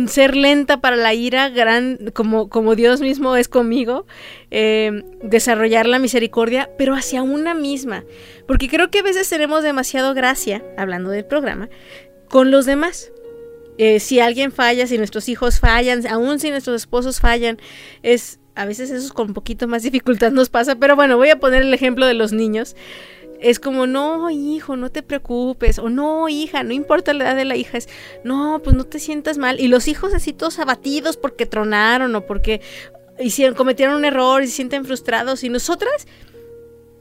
Ser 0.06 0.36
lenta 0.36 0.80
para 0.80 0.96
la 0.96 1.14
ira, 1.14 1.48
gran, 1.48 2.10
como, 2.14 2.48
como 2.48 2.74
Dios 2.74 3.00
mismo 3.00 3.36
es 3.36 3.48
conmigo, 3.48 4.06
eh, 4.50 5.02
desarrollar 5.22 5.86
la 5.86 5.98
misericordia, 5.98 6.70
pero 6.78 6.94
hacia 6.94 7.22
una 7.22 7.54
misma. 7.54 8.04
Porque 8.46 8.68
creo 8.68 8.90
que 8.90 9.00
a 9.00 9.02
veces 9.02 9.28
tenemos 9.28 9.62
demasiado 9.62 10.14
gracia, 10.14 10.62
hablando 10.76 11.10
del 11.10 11.24
programa, 11.24 11.68
con 12.28 12.50
los 12.50 12.66
demás. 12.66 13.12
Eh, 13.78 14.00
si 14.00 14.20
alguien 14.20 14.52
falla, 14.52 14.86
si 14.86 14.98
nuestros 14.98 15.28
hijos 15.28 15.58
fallan, 15.58 16.06
aún 16.06 16.38
si 16.38 16.50
nuestros 16.50 16.76
esposos 16.82 17.20
fallan, 17.20 17.58
es 18.02 18.38
a 18.54 18.66
veces 18.66 18.90
eso 18.90 19.12
con 19.14 19.28
un 19.28 19.34
poquito 19.34 19.66
más 19.66 19.82
dificultad 19.82 20.30
nos 20.30 20.50
pasa, 20.50 20.76
pero 20.76 20.94
bueno, 20.96 21.16
voy 21.16 21.30
a 21.30 21.38
poner 21.38 21.62
el 21.62 21.72
ejemplo 21.72 22.06
de 22.06 22.14
los 22.14 22.32
niños. 22.32 22.76
Es 23.42 23.58
como, 23.58 23.86
no, 23.86 24.30
hijo, 24.30 24.76
no 24.76 24.90
te 24.90 25.02
preocupes, 25.02 25.78
o 25.78 25.90
no, 25.90 26.28
hija, 26.28 26.62
no 26.62 26.72
importa 26.72 27.12
la 27.12 27.24
edad 27.24 27.36
de 27.36 27.44
la 27.44 27.56
hija, 27.56 27.76
es, 27.76 27.88
no, 28.22 28.60
pues 28.62 28.76
no 28.76 28.84
te 28.84 29.00
sientas 29.00 29.36
mal. 29.36 29.58
Y 29.58 29.66
los 29.66 29.88
hijos 29.88 30.14
así 30.14 30.32
todos 30.32 30.60
abatidos 30.60 31.16
porque 31.16 31.44
tronaron 31.44 32.14
o 32.14 32.24
porque 32.24 32.60
hicieron, 33.18 33.54
cometieron 33.54 33.96
un 33.96 34.04
error 34.04 34.42
y 34.42 34.46
se 34.46 34.54
sienten 34.54 34.84
frustrados. 34.84 35.42
Y 35.42 35.48
nosotras 35.48 36.06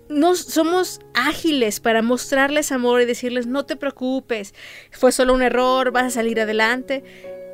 no 0.10 0.36
somos 0.36 1.00
ágiles 1.14 1.80
para 1.80 2.02
mostrarles 2.02 2.72
amor 2.72 3.02
y 3.02 3.06
decirles, 3.06 3.48
no 3.48 3.66
te 3.66 3.76
preocupes, 3.76 4.54
fue 4.92 5.12
solo 5.12 5.34
un 5.34 5.42
error, 5.42 5.92
vas 5.92 6.06
a 6.06 6.10
salir 6.10 6.40
adelante. 6.40 7.04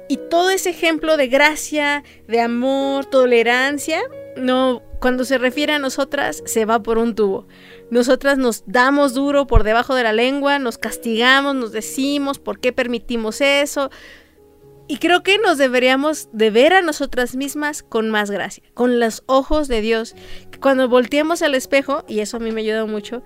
Y 0.10 0.17
todo 0.30 0.50
ese 0.50 0.69
ejemplo 0.69 1.17
de 1.17 1.28
gracia, 1.28 2.04
de 2.28 2.39
amor, 2.39 3.06
tolerancia, 3.06 4.02
no, 4.38 4.82
cuando 5.00 5.26
se 5.26 5.38
refiere 5.38 5.73
a 5.73 5.80
nosotras, 5.80 6.41
se 6.45 6.65
va 6.65 6.82
por 6.82 6.97
un 6.97 7.13
tubo. 7.13 7.47
Nosotras 7.89 8.38
nos 8.38 8.63
damos 8.65 9.13
duro 9.13 9.47
por 9.47 9.63
debajo 9.63 9.95
de 9.95 10.04
la 10.04 10.13
lengua, 10.13 10.60
nos 10.60 10.78
castigamos, 10.78 11.56
nos 11.56 11.71
decimos 11.71 12.39
por 12.39 12.60
qué 12.60 12.73
permitimos 12.73 13.39
eso. 13.41 13.89
Y 14.89 14.97
creo 14.97 15.21
que 15.21 15.38
nos 15.38 15.58
deberíamos 15.58 16.30
de 16.32 16.50
ver 16.50 16.73
a 16.73 16.82
nosotras 16.82 17.36
mismas 17.36 17.84
con 17.84 18.10
más 18.10 18.32
gracia, 18.32 18.63
con 18.73 19.00
los 19.00 19.23
ojos 19.26 19.67
de 19.67 19.82
Dios. 19.82 20.15
Cuando 20.62 20.88
volteemos 20.88 21.41
al 21.41 21.56
espejo, 21.56 22.04
y 22.08 22.19
eso 22.19 22.38
a 22.38 22.39
mí 22.39 22.52
me 22.52 22.62
ayuda 22.62 22.86
mucho, 22.86 23.21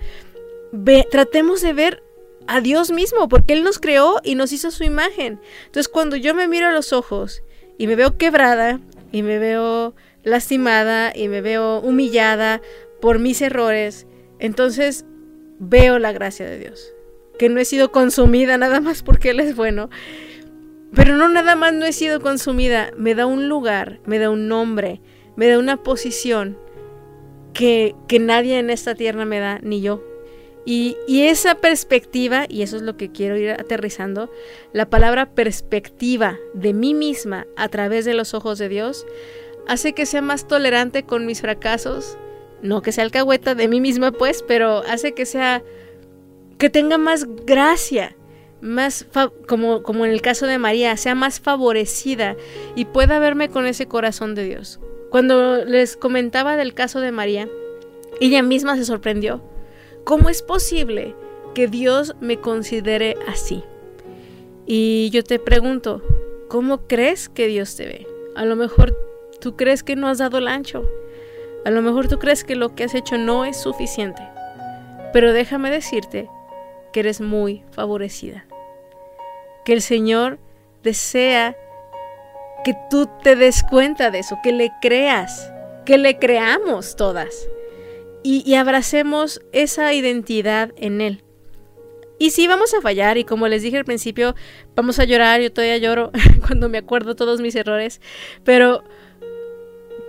tratemos 1.12 1.62
de 1.62 1.74
ver 1.74 2.04
a 2.48 2.62
Dios 2.62 2.92
mismo, 2.92 3.30
porque 3.30 3.54
Él 3.54 3.64
nos 3.64 3.80
creó 3.80 4.20
y 4.24 4.36
nos 4.36 4.52
hizo 4.52 4.72
su 4.72 4.84
imagen. 4.84 5.40
Entonces 5.66 5.88
cuando 5.88 6.16
yo 6.16 6.34
me 6.34 6.48
miro 6.48 6.68
a 6.68 6.72
los 6.72 6.94
ojos 6.94 7.44
y 7.78 7.88
me 7.88 7.96
veo 7.96 8.18
quebrada 8.18 8.80
y 9.12 9.22
me 9.22 9.38
veo 9.38 9.94
lastimada 10.24 11.12
y 11.16 11.28
me 11.28 11.42
veo 11.42 11.80
humillada 11.80 12.62
por 13.00 13.20
mis 13.20 13.42
errores, 13.42 14.08
entonces 14.42 15.06
veo 15.60 16.00
la 16.00 16.12
gracia 16.12 16.46
de 16.46 16.60
Dios. 16.60 16.94
Que 17.40 17.48
no 17.48 17.60
he 17.60 17.66
sido 17.66 17.92
consumida 17.92 18.58
nada 18.58 18.82
más 18.82 19.04
porque 19.04 19.30
Él 19.30 19.40
es 19.40 19.56
bueno. 19.56 19.90
Pero 20.94 21.16
no 21.16 21.30
nada 21.30 21.56
más 21.56 21.74
no 21.74 21.86
he 21.86 21.94
sido 21.94 22.20
consumida, 22.20 22.92
me 22.98 23.16
da 23.16 23.26
un 23.26 23.48
lugar, 23.48 24.02
me 24.06 24.20
da 24.20 24.30
un 24.30 24.50
nombre, 24.50 25.00
me 25.38 25.48
da 25.48 25.58
una 25.58 25.78
posición 25.78 26.58
que, 27.54 27.96
que 28.10 28.20
nadie 28.20 28.60
en 28.60 28.70
esta 28.70 28.94
tierra 28.94 29.24
me 29.24 29.40
da, 29.40 29.60
ni 29.64 29.82
yo. 29.82 30.04
Y, 30.64 30.98
esa 31.08 31.56
perspectiva, 31.56 32.46
y 32.48 32.62
eso 32.62 32.76
es 32.76 32.84
lo 32.84 32.96
que 32.96 33.12
quiero 33.12 33.36
ir 33.36 33.52
aterrizando, 33.52 34.30
la 34.74 34.90
palabra 34.90 35.32
perspectiva 35.34 36.38
de 36.54 36.74
mí 36.74 36.94
misma 36.94 37.48
a 37.56 37.68
través 37.70 38.06
de 38.06 38.14
los 38.14 38.34
ojos 38.34 38.60
de 38.60 38.70
Dios, 38.70 39.08
hace 39.68 39.94
que 39.94 40.06
sea 40.06 40.22
más 40.22 40.48
tolerante 40.48 41.04
con 41.04 41.26
mis 41.26 41.42
fracasos. 41.42 42.18
No 42.62 42.82
que 42.82 42.92
sea 42.92 43.04
alcahueta 43.04 43.56
de 43.56 43.68
mí 43.68 43.82
misma, 43.82 44.12
pues, 44.12 44.44
pero 44.44 44.84
hace 44.88 45.14
que 45.14 45.26
sea. 45.26 45.64
que 46.58 46.70
tenga 46.70 46.98
más 46.98 47.26
gracia, 47.46 48.16
más. 48.62 49.06
como, 49.48 49.84
como 49.84 50.06
en 50.06 50.12
el 50.12 50.22
caso 50.22 50.48
de 50.48 50.58
María, 50.58 50.96
sea 50.98 51.16
más 51.16 51.40
favorecida 51.40 52.36
y 52.76 52.86
pueda 52.86 53.20
verme 53.20 53.50
con 53.50 53.66
ese 53.66 53.88
corazón 53.88 54.36
de 54.36 54.46
Dios. 54.46 54.80
Cuando 55.10 55.66
les 55.66 55.98
comentaba 55.98 56.56
del 56.56 56.74
caso 56.74 57.02
de 57.02 57.12
María, 57.12 57.50
ella 58.20 58.44
misma 58.44 58.78
se 58.78 58.86
sorprendió. 58.86 59.42
¿Cómo 60.04 60.30
es 60.30 60.42
posible 60.42 61.16
que 61.54 61.68
Dios 61.68 62.16
me 62.22 62.40
considere 62.40 63.18
así? 63.28 63.64
Y 64.66 65.10
yo 65.12 65.24
te 65.24 65.38
pregunto, 65.38 66.02
¿cómo 66.48 66.88
crees 66.88 67.30
que 67.30 67.48
Dios 67.48 67.76
te 67.76 67.86
ve? 67.86 68.08
A 68.36 68.46
lo 68.46 68.56
mejor 68.56 68.96
tú 69.40 69.56
crees 69.56 69.84
que 69.84 69.96
no 69.96 70.08
has 70.08 70.20
dado 70.20 70.38
el 70.38 70.48
ancho. 70.48 70.86
A 71.66 71.70
lo 71.70 71.82
mejor 71.82 72.08
tú 72.08 72.20
crees 72.20 72.44
que 72.44 72.56
lo 72.56 72.76
que 72.76 72.84
has 72.84 72.96
hecho 72.96 73.18
no 73.18 73.46
es 73.46 73.58
suficiente. 73.58 74.22
Pero 75.14 75.34
déjame 75.34 75.70
decirte 75.72 76.30
que 76.92 77.02
eres 77.02 77.22
muy 77.22 77.64
favorecida. 77.72 78.46
Que 79.66 79.74
el 79.74 79.82
Señor 79.82 80.40
desea 80.84 81.56
que 82.64 82.76
tú 82.90 83.10
te 83.24 83.36
des 83.36 83.64
cuenta 83.64 84.12
de 84.12 84.20
eso, 84.20 84.38
que 84.44 84.52
le 84.52 84.72
creas, 84.82 85.52
que 85.86 85.98
le 85.98 86.18
creamos 86.18 86.96
todas 86.96 87.48
y, 88.24 88.54
abracemos 88.56 89.42
esa 89.52 89.94
identidad 89.94 90.72
en 90.78 91.02
Él. 91.02 91.24
Y 92.20 92.32
sí, 92.32 92.48
vamos 92.48 92.74
a 92.76 92.82
fallar, 92.82 93.18
y 93.18 93.24
como 93.24 93.48
les 93.48 93.64
dije 93.64 93.78
al 93.78 93.86
principio, 93.86 94.36
vamos 94.76 95.00
a 95.00 95.06
llorar, 95.06 95.42
yo 95.42 95.52
todavía 95.52 95.78
lloro 95.78 96.12
cuando 96.46 96.70
me 96.70 96.78
acuerdo 96.78 97.16
todos 97.16 97.42
mis 97.42 97.56
errores, 97.56 98.00
pero, 98.44 98.84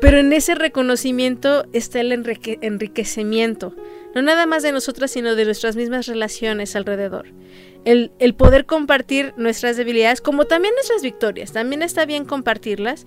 pero 0.02 0.18
en 0.18 0.32
ese 0.32 0.56
reconocimiento 0.56 1.64
está 1.72 2.00
el 2.00 2.10
enriquecimiento, 2.10 3.76
no 4.16 4.22
nada 4.22 4.46
más 4.46 4.64
de 4.64 4.72
nosotras, 4.72 5.12
sino 5.12 5.36
de 5.36 5.44
nuestras 5.44 5.76
mismas 5.76 6.06
relaciones 6.06 6.74
alrededor. 6.74 7.28
El, 7.84 8.10
poder 8.36 8.66
compartir 8.66 9.32
nuestras 9.36 9.76
debilidades, 9.76 10.20
como 10.20 10.46
también 10.46 10.74
nuestras 10.74 11.02
victorias, 11.02 11.52
también 11.52 11.82
está 11.82 12.04
bien 12.04 12.24
compartirlas, 12.24 13.06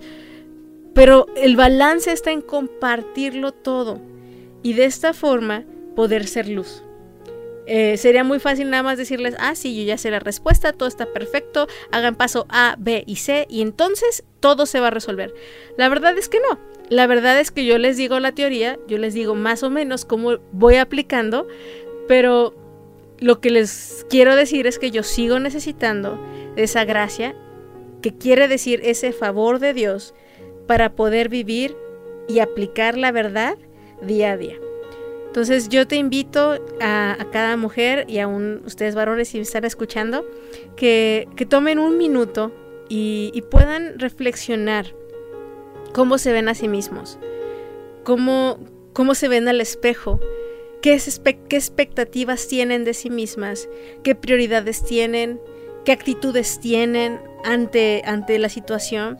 pero 0.94 1.26
el 1.36 1.54
balance 1.54 2.10
está 2.10 2.30
en 2.30 2.40
compartirlo 2.40 3.52
todo 3.52 4.00
y 4.62 4.72
de 4.72 4.86
esta 4.86 5.12
forma 5.12 5.64
poder 5.94 6.26
ser 6.26 6.48
luz. 6.48 6.82
Eh, 7.66 7.98
sería 7.98 8.24
muy 8.24 8.38
fácil 8.38 8.70
nada 8.70 8.82
más 8.82 8.96
decirles, 8.96 9.34
ah, 9.38 9.54
sí, 9.54 9.76
yo 9.76 9.82
ya 9.82 9.98
sé 9.98 10.10
la 10.10 10.20
respuesta, 10.20 10.72
todo 10.72 10.88
está 10.88 11.04
perfecto, 11.04 11.68
hagan 11.92 12.14
paso 12.14 12.46
A, 12.48 12.76
B 12.78 13.04
y 13.06 13.16
C 13.16 13.46
y 13.50 13.60
entonces 13.60 14.24
todo 14.40 14.64
se 14.64 14.80
va 14.80 14.86
a 14.86 14.92
resolver. 14.92 15.34
La 15.76 15.90
verdad 15.90 16.16
es 16.16 16.30
que 16.30 16.40
no. 16.40 16.74
La 16.88 17.06
verdad 17.06 17.40
es 17.40 17.50
que 17.50 17.64
yo 17.64 17.78
les 17.78 17.96
digo 17.96 18.20
la 18.20 18.32
teoría, 18.32 18.78
yo 18.86 18.98
les 18.98 19.14
digo 19.14 19.34
más 19.34 19.62
o 19.62 19.70
menos 19.70 20.04
cómo 20.04 20.38
voy 20.52 20.76
aplicando, 20.76 21.46
pero 22.06 22.54
lo 23.18 23.40
que 23.40 23.50
les 23.50 24.06
quiero 24.08 24.36
decir 24.36 24.66
es 24.66 24.78
que 24.78 24.90
yo 24.90 25.02
sigo 25.02 25.40
necesitando 25.40 26.20
esa 26.56 26.84
gracia, 26.84 27.34
que 28.02 28.16
quiere 28.16 28.46
decir 28.46 28.80
ese 28.84 29.12
favor 29.12 29.58
de 29.58 29.74
Dios 29.74 30.14
para 30.66 30.92
poder 30.92 31.28
vivir 31.28 31.76
y 32.28 32.40
aplicar 32.40 32.96
la 32.96 33.10
verdad 33.10 33.56
día 34.02 34.32
a 34.32 34.36
día. 34.36 34.56
Entonces 35.36 35.68
yo 35.68 35.86
te 35.86 35.96
invito 35.96 36.58
a, 36.80 37.16
cada 37.30 37.56
mujer 37.56 38.06
y 38.08 38.20
a 38.20 38.28
ustedes 38.28 38.94
varones 38.94 39.28
si 39.28 39.36
me 39.36 39.42
están 39.42 39.64
escuchando, 39.64 40.24
que, 40.76 41.28
tomen 41.48 41.78
un 41.78 41.98
minuto 41.98 42.52
y, 42.88 43.42
puedan 43.50 43.98
reflexionar 43.98 44.94
cómo 45.96 46.18
se 46.18 46.30
ven 46.30 46.50
a 46.50 46.54
sí 46.54 46.68
mismos, 46.68 47.18
cómo, 48.04 48.58
cómo 48.92 49.14
se 49.14 49.28
ven 49.28 49.48
al 49.48 49.62
espejo, 49.62 50.20
qué, 50.82 51.00
qué 51.48 51.56
expectativas 51.56 52.48
tienen 52.48 52.84
de 52.84 52.92
sí 52.92 53.08
mismas, 53.08 53.66
qué 54.04 54.14
prioridades 54.14 54.84
tienen, 54.84 55.40
qué 55.86 55.92
actitudes 55.92 56.60
tienen 56.60 57.18
ante, 57.44 58.02
ante 58.04 58.38
la 58.38 58.50
situación. 58.50 59.18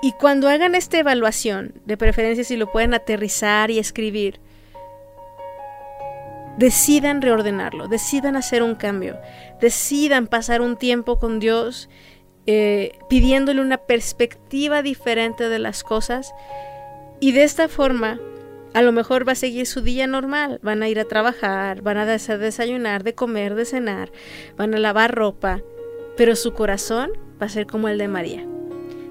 Y 0.00 0.12
cuando 0.12 0.48
hagan 0.48 0.74
esta 0.74 0.98
evaluación, 0.98 1.74
de 1.84 1.98
preferencia 1.98 2.42
si 2.42 2.56
lo 2.56 2.72
pueden 2.72 2.94
aterrizar 2.94 3.70
y 3.70 3.78
escribir, 3.78 4.40
decidan 6.56 7.20
reordenarlo, 7.20 7.86
decidan 7.86 8.34
hacer 8.34 8.62
un 8.62 8.76
cambio, 8.76 9.18
decidan 9.60 10.26
pasar 10.26 10.62
un 10.62 10.78
tiempo 10.78 11.18
con 11.18 11.38
Dios 11.38 11.90
eh, 12.50 12.92
pidiéndole 13.10 13.60
una 13.60 13.76
perspectiva 13.76 14.80
diferente 14.80 15.50
de 15.50 15.58
las 15.58 15.84
cosas 15.84 16.32
y 17.20 17.32
de 17.32 17.42
esta 17.42 17.68
forma 17.68 18.18
a 18.72 18.80
lo 18.80 18.90
mejor 18.90 19.28
va 19.28 19.32
a 19.32 19.34
seguir 19.34 19.66
su 19.66 19.82
día 19.82 20.06
normal, 20.06 20.58
van 20.62 20.82
a 20.82 20.88
ir 20.88 20.98
a 20.98 21.04
trabajar, 21.04 21.82
van 21.82 21.98
a 21.98 22.10
hacer 22.10 22.38
desayunar, 22.38 23.04
de 23.04 23.14
comer, 23.14 23.54
de 23.54 23.66
cenar, 23.66 24.10
van 24.56 24.74
a 24.74 24.78
lavar 24.78 25.14
ropa, 25.14 25.60
pero 26.16 26.36
su 26.36 26.54
corazón 26.54 27.10
va 27.40 27.44
a 27.44 27.50
ser 27.50 27.66
como 27.66 27.90
el 27.90 27.98
de 27.98 28.08
María 28.08 28.46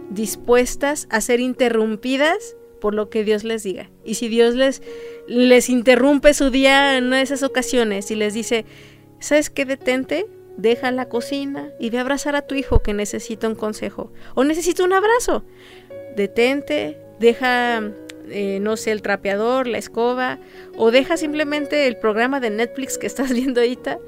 dispuestas 0.10 1.08
a 1.12 1.22
ser 1.22 1.40
interrumpidas 1.40 2.56
por 2.82 2.96
lo 2.96 3.12
que 3.12 3.24
Dios 3.24 3.44
les 3.44 3.62
diga. 3.62 3.92
Y 4.04 4.16
si 4.16 4.30
Dios 4.30 4.56
les, 4.56 4.82
les 5.28 5.70
interrumpe 5.70 6.34
su 6.34 6.50
día 6.50 6.98
en 6.98 7.14
esas 7.14 7.44
ocasiones 7.44 8.10
y 8.10 8.16
les 8.16 8.34
dice, 8.34 8.66
¿sabes 9.20 9.52
qué? 9.52 9.66
Detente, 9.66 10.26
deja 10.58 10.92
la 10.92 11.08
cocina 11.08 11.70
y 11.80 11.90
ve 11.90 12.00
a 12.00 12.02
abrazar 12.02 12.36
a 12.36 12.42
tu 12.42 12.56
hijo 12.56 12.82
que 12.82 12.94
necesita 12.94 13.48
un 13.48 13.56
consejo 13.56 14.12
o 14.36 14.44
necesita 14.44 14.84
un 14.84 14.94
abrazo. 14.94 15.44
Detente, 16.16 17.00
deja, 17.20 17.82
eh, 18.30 18.60
no 18.60 18.76
sé, 18.76 18.92
el 18.92 19.02
trapeador, 19.02 19.68
la 19.68 19.78
escoba 19.78 20.40
o 20.76 20.92
deja 20.92 21.16
simplemente 21.16 21.88
el 21.88 21.98
programa 21.98 22.40
de 22.40 22.50
Netflix 22.50 22.98
que 22.98 23.08
estás 23.08 23.32
viendo 23.32 23.62
ahorita. 23.62 24.00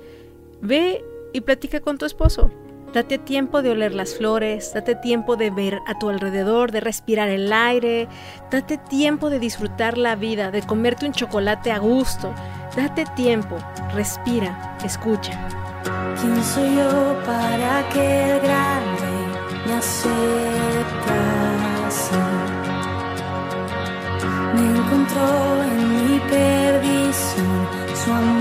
Ve 0.62 1.06
y 1.32 1.42
platica 1.42 1.80
con 1.80 1.98
tu 1.98 2.06
esposo. 2.06 2.52
Date 2.94 3.20
tiempo 3.20 3.62
de 3.62 3.70
oler 3.70 3.94
las 3.94 4.16
flores, 4.16 4.74
date 4.74 4.96
tiempo 4.96 5.36
de 5.36 5.52
ver 5.52 5.78
a 5.86 6.00
tu 6.00 6.10
alrededor, 6.10 6.72
de 6.72 6.80
respirar 6.80 7.30
el 7.30 7.54
aire, 7.54 8.08
date 8.50 8.80
tiempo 8.80 9.30
de 9.30 9.38
disfrutar 9.38 9.96
la 10.00 10.16
vida, 10.16 10.50
de 10.50 10.64
comerte 10.64 11.06
un 11.06 11.14
chocolate 11.14 11.72
a 11.72 11.78
gusto. 11.78 12.34
Date 12.76 13.06
tiempo, 13.16 13.58
respira, 13.94 14.76
escucha. 14.84 15.59
¿Quién 15.84 16.44
soy 16.44 16.76
yo 16.76 17.16
para 17.26 17.88
que 17.90 18.32
el 18.32 18.40
grande 18.42 19.12
me 19.66 19.74
acepte 19.76 21.20
Me 24.56 24.64
encontró 24.78 25.64
en 25.64 25.82
mi 25.96 26.20
perdición 26.20 27.68
su 28.04 28.12
amor 28.12 28.39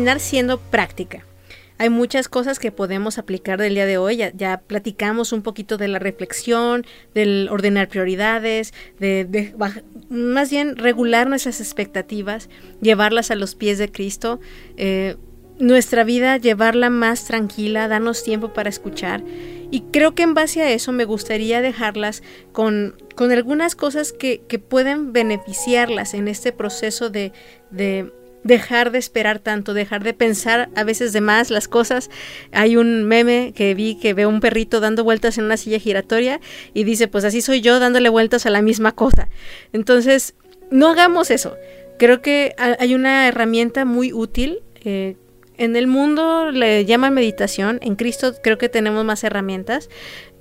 terminar 0.00 0.20
siendo 0.20 0.58
práctica. 0.58 1.26
Hay 1.76 1.90
muchas 1.90 2.28
cosas 2.28 2.58
que 2.58 2.72
podemos 2.72 3.18
aplicar 3.18 3.58
del 3.58 3.74
día 3.74 3.86
de 3.86 3.98
hoy. 3.98 4.16
Ya, 4.16 4.62
platicamos 4.66 5.32
un 5.32 5.42
poquito 5.42 5.76
de 5.76 5.88
la 5.88 5.98
reflexión, 5.98 6.86
del 7.14 7.48
ordenar 7.50 7.88
prioridades, 7.88 8.72
de, 8.98 9.54
más 10.08 10.50
bien 10.50 10.76
regular 10.76 11.28
nuestras 11.28 11.60
expectativas, 11.60 12.48
llevarlas 12.80 13.30
a 13.30 13.34
los 13.34 13.54
pies 13.54 13.78
de 13.78 13.90
Cristo. 13.90 14.40
Eh, 14.76 15.16
nuestra 15.58 16.04
vida, 16.04 16.38
llevarla 16.38 16.88
más 16.88 17.26
tranquila, 17.26 17.88
darnos 17.88 18.24
tiempo 18.24 18.54
para 18.54 18.70
escuchar. 18.70 19.22
Y 19.70 19.82
creo 19.92 20.14
que 20.14 20.22
en 20.22 20.32
base 20.32 20.62
a 20.62 20.70
eso 20.70 20.92
me 20.92 21.04
gustaría 21.04 21.60
dejarlas 21.60 22.22
con, 22.52 22.96
con 23.16 23.30
algunas 23.32 23.74
cosas 23.74 24.12
que, 24.12 24.42
que, 24.48 24.58
pueden 24.58 25.12
beneficiarlas 25.12 26.14
en 26.14 26.28
este 26.28 26.52
proceso 26.52 27.10
de, 27.10 27.32
de 27.70 28.10
dejar 28.42 28.90
de 28.90 28.98
esperar 28.98 29.38
tanto, 29.38 29.74
dejar 29.74 30.02
de 30.02 30.14
pensar 30.14 30.70
a 30.74 30.84
veces 30.84 31.12
de 31.12 31.20
más 31.20 31.50
las 31.50 31.68
cosas. 31.68 32.10
Hay 32.52 32.76
un 32.76 33.04
meme 33.04 33.52
que 33.54 33.74
vi 33.74 33.96
que 33.96 34.14
veo 34.14 34.28
un 34.28 34.40
perrito 34.40 34.80
dando 34.80 35.04
vueltas 35.04 35.38
en 35.38 35.44
una 35.44 35.56
silla 35.56 35.78
giratoria 35.78 36.40
y 36.74 36.84
dice, 36.84 37.08
pues 37.08 37.24
así 37.24 37.42
soy 37.42 37.60
yo 37.60 37.78
dándole 37.78 38.08
vueltas 38.08 38.46
a 38.46 38.50
la 38.50 38.62
misma 38.62 38.92
cosa. 38.92 39.28
Entonces, 39.72 40.34
no 40.70 40.88
hagamos 40.88 41.30
eso. 41.30 41.56
Creo 41.98 42.22
que 42.22 42.54
hay 42.56 42.94
una 42.94 43.28
herramienta 43.28 43.84
muy 43.84 44.12
útil. 44.12 44.62
Eh, 44.84 45.16
en 45.58 45.76
el 45.76 45.86
mundo 45.86 46.50
le 46.50 46.86
llaman 46.86 47.12
meditación, 47.12 47.78
en 47.82 47.94
Cristo 47.94 48.32
creo 48.42 48.56
que 48.56 48.70
tenemos 48.70 49.04
más 49.04 49.22
herramientas, 49.24 49.90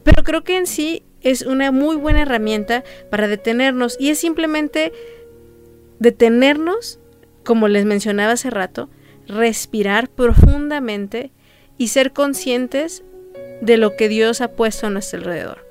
pero 0.06 0.24
creo 0.24 0.46
que 0.46 0.56
en 0.56 0.66
sí 0.66 1.04
es 1.22 1.42
una 1.42 1.74
muy 1.74 1.98
buena 1.98 2.22
herramienta 2.22 2.86
para 3.10 3.28
detenernos 3.28 3.98
y 4.00 4.12
es 4.12 4.20
simplemente 4.20 4.94
detenernos 6.00 7.00
como 7.44 7.68
les 7.68 7.86
mencionaba 7.86 8.34
hace 8.34 8.50
rato, 8.50 8.90
respirar 9.28 10.10
profundamente 10.10 11.32
y 11.78 11.90
ser 11.90 12.14
conscientes 12.14 13.04
de 13.62 13.78
lo 13.78 13.96
que 13.96 14.10
Dios 14.10 14.42
ha 14.42 14.52
puesto 14.52 14.88
a 14.88 14.90
nuestro 14.90 15.20
alrededor. 15.20 15.66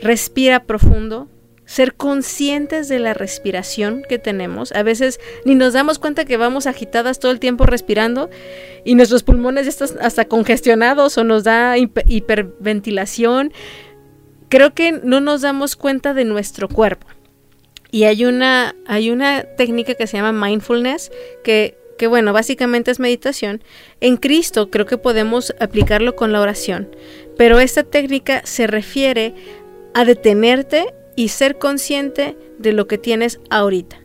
Respira 0.00 0.64
profundo, 0.64 1.28
ser 1.66 1.94
conscientes 1.94 2.88
de 2.88 2.98
la 2.98 3.14
respiración 3.14 4.02
que 4.08 4.18
tenemos. 4.18 4.72
A 4.72 4.82
veces 4.82 5.20
ni 5.44 5.54
nos 5.54 5.72
damos 5.72 5.98
cuenta 5.98 6.24
que 6.24 6.36
vamos 6.36 6.66
agitadas 6.66 7.18
todo 7.18 7.32
el 7.32 7.40
tiempo 7.40 7.64
respirando 7.66 8.30
y 8.84 8.94
nuestros 8.94 9.22
pulmones 9.22 9.66
están 9.66 9.88
hasta 10.00 10.26
congestionados 10.26 11.16
o 11.16 11.24
nos 11.24 11.44
da 11.44 11.76
hiperventilación. 11.78 13.52
Creo 14.48 14.74
que 14.74 14.92
no 14.92 15.20
nos 15.20 15.40
damos 15.40 15.76
cuenta 15.76 16.14
de 16.14 16.24
nuestro 16.24 16.68
cuerpo. 16.68 17.06
Y 17.94 18.06
hay 18.06 18.24
una, 18.24 18.74
hay 18.86 19.12
una 19.12 19.44
técnica 19.56 19.94
que 19.94 20.08
se 20.08 20.16
llama 20.16 20.32
mindfulness, 20.32 21.12
que, 21.44 21.78
que 21.96 22.08
bueno, 22.08 22.32
básicamente 22.32 22.90
es 22.90 22.98
meditación. 22.98 23.62
En 24.00 24.16
Cristo 24.16 24.68
creo 24.68 24.84
que 24.84 24.98
podemos 24.98 25.54
aplicarlo 25.60 26.16
con 26.16 26.32
la 26.32 26.40
oración, 26.40 26.88
pero 27.36 27.60
esta 27.60 27.84
técnica 27.84 28.42
se 28.44 28.66
refiere 28.66 29.32
a 29.94 30.04
detenerte 30.04 30.92
y 31.14 31.28
ser 31.28 31.56
consciente 31.56 32.36
de 32.58 32.72
lo 32.72 32.88
que 32.88 32.98
tienes 32.98 33.38
ahorita, 33.48 34.00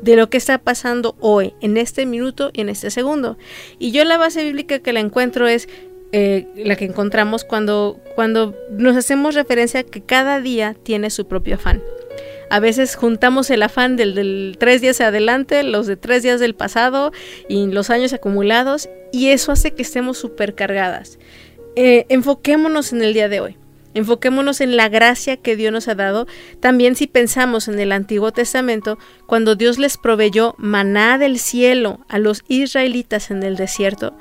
de 0.00 0.16
lo 0.16 0.30
que 0.30 0.38
está 0.38 0.56
pasando 0.56 1.14
hoy, 1.20 1.52
en 1.60 1.76
este 1.76 2.06
minuto 2.06 2.48
y 2.54 2.62
en 2.62 2.70
este 2.70 2.90
segundo. 2.90 3.36
Y 3.78 3.90
yo 3.90 4.04
la 4.04 4.16
base 4.16 4.42
bíblica 4.42 4.78
que 4.78 4.94
la 4.94 5.00
encuentro 5.00 5.46
es 5.48 5.68
eh, 6.12 6.46
la 6.56 6.76
que 6.76 6.86
encontramos 6.86 7.44
cuando, 7.44 8.00
cuando 8.14 8.54
nos 8.70 8.96
hacemos 8.96 9.34
referencia 9.34 9.80
a 9.80 9.82
que 9.84 10.00
cada 10.00 10.40
día 10.40 10.74
tiene 10.82 11.10
su 11.10 11.28
propio 11.28 11.56
afán. 11.56 11.82
A 12.50 12.60
veces 12.60 12.96
juntamos 12.96 13.50
el 13.50 13.62
afán 13.62 13.96
del, 13.96 14.56
tres 14.58 14.80
días 14.80 15.00
adelante, 15.00 15.62
los 15.62 15.86
de 15.86 15.96
tres 15.96 16.22
días 16.22 16.40
del 16.40 16.54
pasado 16.54 17.12
y 17.48 17.66
los 17.66 17.90
años 17.90 18.12
acumulados 18.12 18.88
y 19.12 19.28
eso 19.28 19.52
hace 19.52 19.72
que 19.72 19.82
estemos 19.82 20.18
supercargadas. 20.18 21.18
Eh, 21.76 22.06
enfoquémonos 22.08 22.92
en 22.92 23.02
el 23.02 23.14
día 23.14 23.28
de 23.28 23.40
hoy. 23.40 23.56
Enfoquémonos 23.94 24.60
en 24.60 24.76
la 24.76 24.88
gracia 24.88 25.36
que 25.36 25.54
Dios 25.54 25.72
nos 25.72 25.86
ha 25.86 25.94
dado. 25.94 26.26
También 26.60 26.96
si 26.96 27.06
pensamos 27.06 27.68
en 27.68 27.78
el 27.78 27.92
Antiguo 27.92 28.32
Testamento, 28.32 28.98
cuando 29.26 29.54
Dios 29.54 29.78
les 29.78 29.96
proveyó 29.98 30.54
maná 30.58 31.16
del 31.16 31.38
cielo 31.38 32.00
a 32.08 32.18
los 32.18 32.42
israelitas 32.48 33.30
en 33.30 33.44
el 33.44 33.56
desierto, 33.56 34.16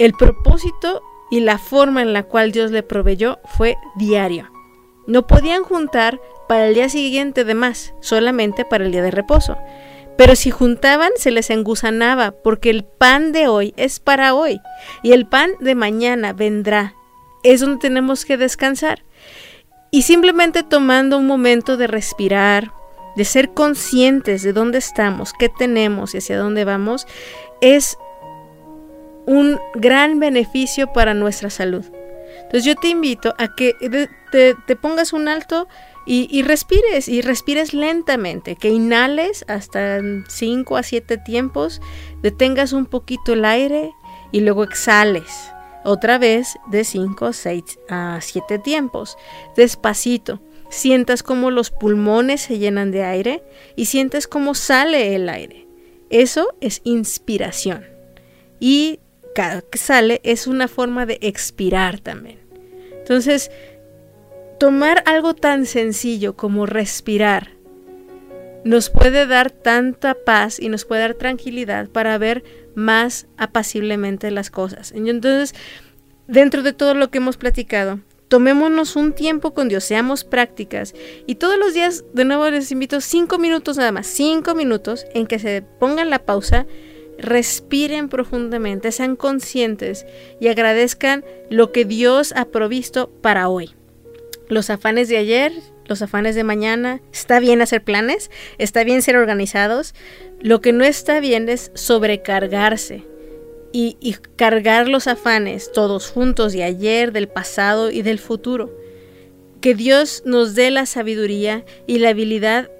el 0.00 0.12
propósito 0.12 1.02
y 1.30 1.40
la 1.40 1.58
forma 1.58 2.02
en 2.02 2.12
la 2.12 2.24
cual 2.24 2.50
Dios 2.50 2.72
le 2.72 2.82
proveyó 2.82 3.38
fue 3.56 3.76
diario. 3.96 4.50
No 5.08 5.26
podían 5.26 5.64
juntar 5.64 6.20
para 6.48 6.68
el 6.68 6.74
día 6.74 6.90
siguiente 6.90 7.44
de 7.44 7.54
más, 7.54 7.94
solamente 8.00 8.66
para 8.66 8.84
el 8.84 8.92
día 8.92 9.02
de 9.02 9.10
reposo. 9.10 9.56
Pero 10.18 10.36
si 10.36 10.50
juntaban 10.50 11.12
se 11.16 11.30
les 11.30 11.48
engusanaba, 11.48 12.32
porque 12.32 12.68
el 12.68 12.84
pan 12.84 13.32
de 13.32 13.48
hoy 13.48 13.72
es 13.78 14.00
para 14.00 14.34
hoy, 14.34 14.60
y 15.02 15.12
el 15.12 15.26
pan 15.26 15.52
de 15.60 15.74
mañana 15.74 16.34
vendrá. 16.34 16.94
Es 17.42 17.60
donde 17.60 17.78
tenemos 17.78 18.26
que 18.26 18.36
descansar. 18.36 19.02
Y 19.90 20.02
simplemente 20.02 20.62
tomando 20.62 21.16
un 21.16 21.26
momento 21.26 21.78
de 21.78 21.86
respirar, 21.86 22.72
de 23.16 23.24
ser 23.24 23.54
conscientes 23.54 24.42
de 24.42 24.52
dónde 24.52 24.76
estamos, 24.76 25.32
qué 25.32 25.48
tenemos 25.48 26.14
y 26.14 26.18
hacia 26.18 26.36
dónde 26.36 26.66
vamos, 26.66 27.06
es 27.62 27.96
un 29.24 29.58
gran 29.74 30.20
beneficio 30.20 30.92
para 30.92 31.14
nuestra 31.14 31.48
salud. 31.48 31.86
Entonces 32.48 32.64
yo 32.64 32.76
te 32.76 32.88
invito 32.88 33.34
a 33.36 33.54
que 33.54 33.74
te, 34.30 34.76
pongas 34.76 35.12
un 35.12 35.28
alto 35.28 35.68
y, 36.06 36.40
respires, 36.40 37.06
y 37.06 37.20
respires 37.20 37.74
lentamente, 37.74 38.56
que 38.56 38.70
inhales 38.70 39.44
hasta 39.48 40.00
5 40.26 40.76
a 40.78 40.82
7 40.82 41.18
tiempos, 41.18 41.82
detengas 42.22 42.72
un 42.72 42.86
poquito 42.86 43.34
el 43.34 43.44
aire 43.44 43.92
y 44.32 44.40
luego 44.40 44.64
exhales 44.64 45.52
otra 45.84 46.18
vez 46.18 46.56
de 46.70 46.84
5 46.84 47.32
6 47.34 47.64
a 47.90 48.18
7 48.22 48.58
tiempos, 48.58 49.16
despacito. 49.54 50.40
Sientas 50.70 51.22
como 51.22 51.50
los 51.50 51.70
pulmones 51.70 52.42
se 52.42 52.58
llenan 52.58 52.90
de 52.90 53.04
aire 53.04 53.42
y 53.76 53.86
sientes 53.86 54.26
cómo 54.26 54.54
sale 54.54 55.14
el 55.14 55.28
aire. 55.28 55.66
Eso 56.10 56.54
es 56.60 56.80
inspiración. 56.84 57.86
Y 58.60 59.00
que 59.34 59.78
sale 59.78 60.20
es 60.24 60.46
una 60.46 60.68
forma 60.68 61.06
de 61.06 61.18
expirar 61.20 62.00
también. 62.00 62.38
Entonces, 62.92 63.50
tomar 64.58 65.02
algo 65.06 65.34
tan 65.34 65.66
sencillo 65.66 66.36
como 66.36 66.66
respirar 66.66 67.58
nos 68.64 68.90
puede 68.90 69.26
dar 69.26 69.50
tanta 69.50 70.14
paz 70.14 70.60
y 70.60 70.68
nos 70.68 70.84
puede 70.84 71.02
dar 71.02 71.14
tranquilidad 71.14 71.88
para 71.88 72.18
ver 72.18 72.44
más 72.74 73.26
apaciblemente 73.36 74.30
las 74.30 74.50
cosas. 74.50 74.92
Entonces, 74.92 75.54
dentro 76.26 76.62
de 76.62 76.72
todo 76.72 76.94
lo 76.94 77.10
que 77.10 77.18
hemos 77.18 77.36
platicado, 77.36 78.00
tomémonos 78.28 78.96
un 78.96 79.14
tiempo 79.14 79.54
con 79.54 79.68
Dios, 79.68 79.84
seamos 79.84 80.24
prácticas 80.24 80.94
y 81.26 81.36
todos 81.36 81.58
los 81.58 81.72
días, 81.72 82.04
de 82.12 82.24
nuevo 82.24 82.48
les 82.50 82.70
invito 82.70 83.00
cinco 83.00 83.38
minutos 83.38 83.78
nada 83.78 83.92
más, 83.92 84.06
cinco 84.06 84.54
minutos 84.54 85.06
en 85.14 85.26
que 85.26 85.38
se 85.38 85.62
pongan 85.62 86.10
la 86.10 86.18
pausa, 86.18 86.66
respiren 87.18 88.08
profundamente, 88.08 88.92
sean 88.92 89.16
conscientes 89.16 90.06
y 90.40 90.48
agradezcan 90.48 91.24
lo 91.50 91.72
que 91.72 91.84
Dios 91.84 92.32
ha 92.36 92.46
provisto 92.46 93.10
para 93.20 93.48
hoy 93.48 93.74
los 94.48 94.70
afanes 94.70 95.08
de 95.08 95.18
ayer, 95.18 95.52
los 95.86 96.02
afanes 96.02 96.34
de 96.34 96.44
mañana. 96.44 97.00
Está 97.12 97.40
bien 97.40 97.62
hacer 97.62 97.82
planes, 97.82 98.30
está 98.58 98.84
bien 98.84 99.02
ser 99.02 99.16
organizados. 99.16 99.94
Lo 100.40 100.60
que 100.60 100.72
no 100.72 100.84
está 100.84 101.20
bien 101.20 101.48
es 101.48 101.70
sobrecargarse 101.74 103.04
y, 103.72 103.96
cargar 104.36 104.88
los 104.88 105.06
afanes 105.06 105.70
todos 105.72 106.10
juntos 106.10 106.52
de 106.52 106.64
ayer, 106.64 107.12
del 107.12 107.28
pasado 107.28 107.90
y 107.90 108.02
del 108.02 108.18
futuro. 108.18 108.74
Que 109.60 109.74
Dios 109.74 110.22
nos 110.24 110.54
dé 110.54 110.70
la 110.70 110.86
sabiduría 110.86 111.64
y 111.86 111.98
la 111.98 112.10
habilidad 112.10 112.70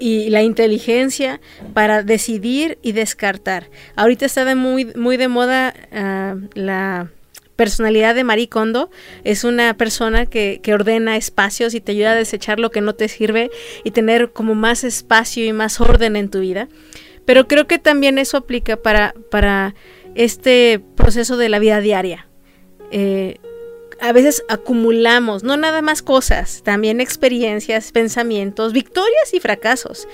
y 0.00 0.30
la 0.30 0.42
inteligencia 0.42 1.40
para 1.74 2.02
decidir 2.02 2.78
y 2.82 2.92
descartar. 2.92 3.68
Ahorita 3.96 4.26
está 4.26 4.54
muy, 4.54 4.86
muy 4.96 5.16
de 5.16 5.28
moda 5.28 5.74
ah, 5.92 6.36
la 6.54 7.10
personalidad 7.58 8.14
de 8.14 8.22
Marie 8.22 8.48
Kondo 8.48 8.88
es 9.24 9.42
una 9.42 9.76
persona 9.76 10.26
que, 10.26 10.62
ordena 10.72 11.16
espacios 11.16 11.74
y 11.74 11.80
te 11.80 11.90
ayuda 11.90 12.12
a 12.12 12.14
desechar 12.14 12.60
lo 12.60 12.70
que 12.70 12.80
no 12.80 12.94
te 12.94 13.08
sirve 13.08 13.50
y 13.82 13.90
tener 13.90 14.32
como 14.32 14.54
más 14.54 14.84
espacio 14.84 15.44
y 15.44 15.52
más 15.52 15.80
orden 15.80 16.14
en 16.14 16.30
tu 16.30 16.38
vida. 16.38 16.68
Pero 17.24 17.48
creo 17.48 17.66
que 17.66 17.80
también 17.80 18.16
eso 18.18 18.36
aplica 18.36 18.76
para, 18.76 19.12
para 19.32 19.74
este 20.14 20.80
proceso 20.94 21.36
de 21.36 21.48
la 21.48 21.58
vida 21.58 21.80
diaria. 21.80 22.28
Eh, 22.92 23.38
a 24.00 24.12
veces 24.12 24.44
acumulamos, 24.48 25.42
no 25.42 25.56
nada 25.56 25.82
más 25.82 26.02
cosas, 26.02 26.62
también 26.62 27.00
experiencias, 27.00 27.92
pensamientos, 27.92 28.72
victorias 28.72 29.34
y 29.34 29.40
fracasos, 29.40 30.08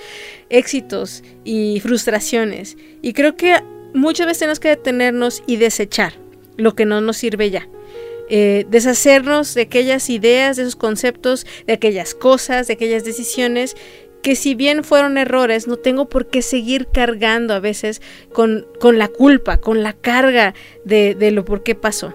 éxitos 0.49 1.23
y 1.43 1.79
frustraciones. 1.81 2.77
Y 3.01 3.13
creo 3.13 3.35
que 3.35 3.61
muchas 3.93 4.27
veces 4.27 4.39
tenemos 4.39 4.59
que 4.59 4.69
detenernos 4.69 5.43
y 5.45 5.57
desechar 5.57 6.13
lo 6.57 6.75
que 6.75 6.85
no 6.85 7.01
nos 7.01 7.17
sirve 7.17 7.49
ya. 7.49 7.67
Eh, 8.27 8.65
deshacernos 8.69 9.53
de 9.53 9.61
aquellas 9.61 10.09
ideas, 10.09 10.57
de 10.57 10.63
esos 10.63 10.75
conceptos, 10.75 11.45
de 11.67 11.73
aquellas 11.73 12.15
cosas, 12.15 12.67
de 12.67 12.73
aquellas 12.73 13.03
decisiones 13.03 13.75
que 14.23 14.35
si 14.35 14.55
bien 14.55 14.83
fueron 14.83 15.19
errores, 15.19 15.67
no 15.67 15.77
tengo 15.77 16.09
por 16.09 16.25
qué 16.25 16.41
seguir 16.41 16.87
cargando 16.87 17.53
a 17.53 17.59
veces 17.59 18.01
con, 18.33 18.65
con 18.79 18.97
la 18.97 19.07
culpa, 19.07 19.57
con 19.57 19.83
la 19.83 19.93
carga 19.93 20.55
de, 20.83 21.13
de 21.13 21.29
lo 21.29 21.45
por 21.45 21.61
qué 21.61 21.75
pasó. 21.75 22.11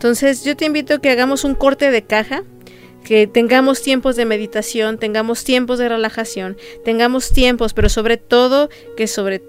Entonces 0.00 0.44
yo 0.44 0.56
te 0.56 0.64
invito 0.64 0.94
a 0.94 0.98
que 0.98 1.10
hagamos 1.10 1.44
un 1.44 1.54
corte 1.54 1.90
de 1.90 2.00
caja, 2.00 2.42
que 3.04 3.26
tengamos 3.26 3.82
tiempos 3.82 4.16
de 4.16 4.24
meditación, 4.24 4.96
tengamos 4.96 5.44
tiempos 5.44 5.78
de 5.78 5.90
relajación, 5.90 6.56
tengamos 6.86 7.32
tiempos, 7.34 7.74
pero 7.74 7.90
sobre 7.90 8.16
todo 8.16 8.70
que 8.96 9.06
sobre 9.06 9.42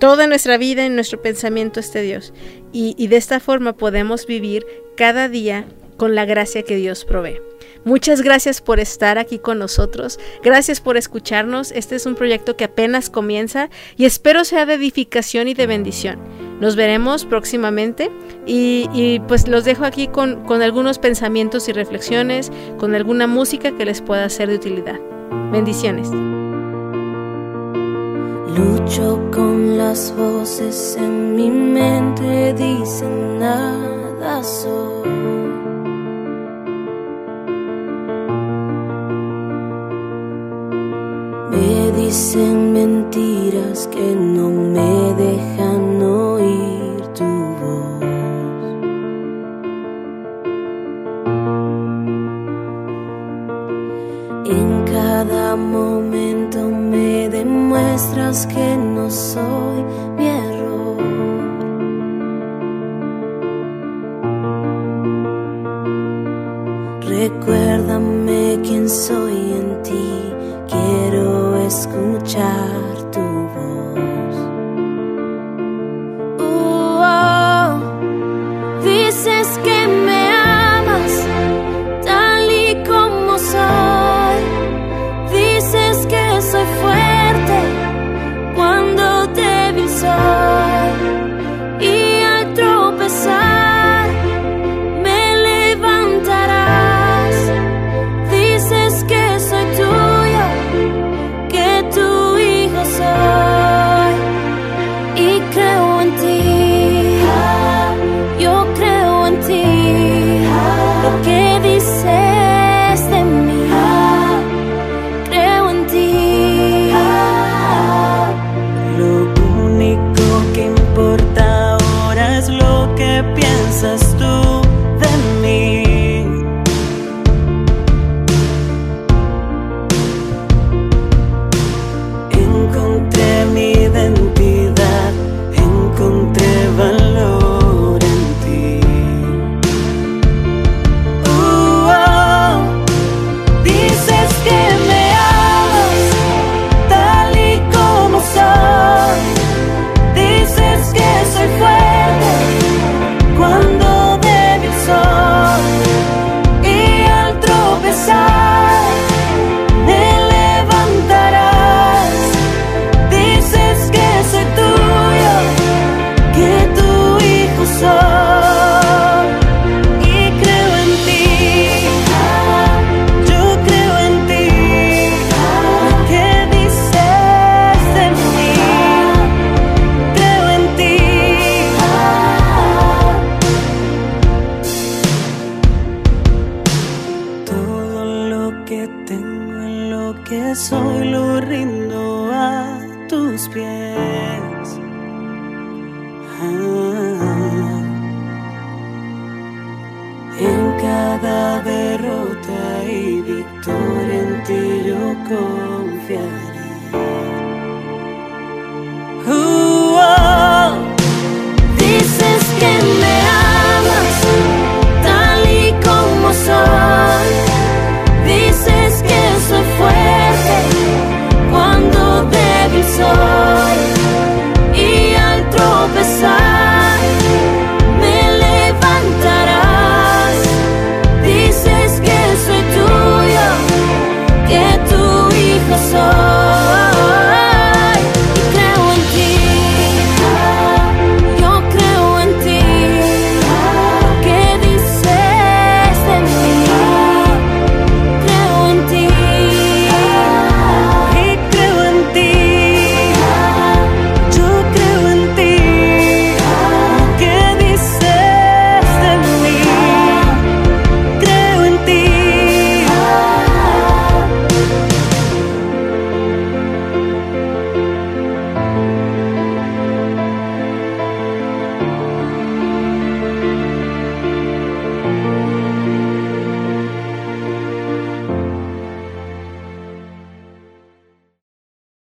toda 0.00 0.26
nuestra 0.26 0.58
vida 0.58 0.84
y 0.84 0.90
nuestro 0.90 1.22
pensamiento 1.22 1.78
esté 1.78 2.02
Dios. 2.02 2.32
Y, 2.72 2.96
y 2.98 3.06
de 3.06 3.18
esta 3.18 3.38
forma 3.38 3.76
podemos 3.76 4.26
vivir 4.26 4.66
cada 4.96 5.28
día 5.28 5.64
con 5.96 6.16
la 6.16 6.24
gracia 6.24 6.64
que 6.64 6.74
Dios 6.74 7.04
provee. 7.04 7.38
Muchas 7.84 8.22
gracias 8.22 8.60
por 8.60 8.80
estar 8.80 9.16
aquí 9.16 9.38
con 9.38 9.60
nosotros. 9.60 10.18
Gracias 10.42 10.80
por 10.80 10.96
escucharnos. 10.96 11.70
Este 11.70 11.94
es 11.94 12.04
un 12.04 12.16
proyecto 12.16 12.56
que 12.56 12.64
apenas 12.64 13.10
comienza 13.10 13.70
y 13.96 14.06
espero 14.06 14.44
sea 14.44 14.66
de 14.66 14.74
edificación 14.74 15.46
y 15.46 15.54
de 15.54 15.68
bendición. 15.68 16.51
Nos 16.62 16.76
veremos 16.76 17.24
próximamente 17.24 18.08
y, 18.46 19.20
pues 19.26 19.48
los 19.48 19.64
dejo 19.64 19.84
aquí 19.84 20.06
con, 20.06 20.44
con 20.44 20.62
algunos 20.62 21.00
pensamientos 21.00 21.68
y 21.68 21.72
reflexiones, 21.72 22.52
con 22.78 22.94
alguna 22.94 23.26
música 23.26 23.72
que 23.76 23.84
les 23.84 24.00
pueda 24.00 24.28
ser 24.28 24.48
de 24.48 24.54
utilidad. 24.54 25.00
Bendiciones. 25.50 26.08
Lucho 28.56 29.28
con 29.32 29.76
las 29.76 30.14
voces 30.16 30.96
en 31.00 31.34
mi 31.34 31.50
mente, 31.50 32.54
dicen 32.54 33.40
nada. 33.40 33.82
Me 41.52 41.92
dicen 41.92 42.72
mentiras 42.72 43.86
que 43.88 44.14
no 44.16 44.48
me 44.48 45.14
dejan 45.24 46.02
oír 46.02 47.00
tu 47.18 47.30
voz. 47.60 48.02
En 54.46 54.84
cada 54.84 55.56
momento 55.56 56.58
me 56.68 57.28
demuestras 57.28 58.46
que 58.46 58.76
no 58.76 59.10
soy 59.10 59.84
mi 60.16 60.26
error. 60.26 60.96
Recuérdame 67.06 68.58
quién 68.62 68.88
soy 68.88 69.52
en 69.60 69.82
ti, 69.82 70.32
quiero 70.68 71.56
escuchar 71.66 73.10
tu 73.10 73.20
voz. 73.54 74.36
Uh, 76.38 77.02
oh, 77.04 77.80
dices 78.82 79.58
que 79.64 80.01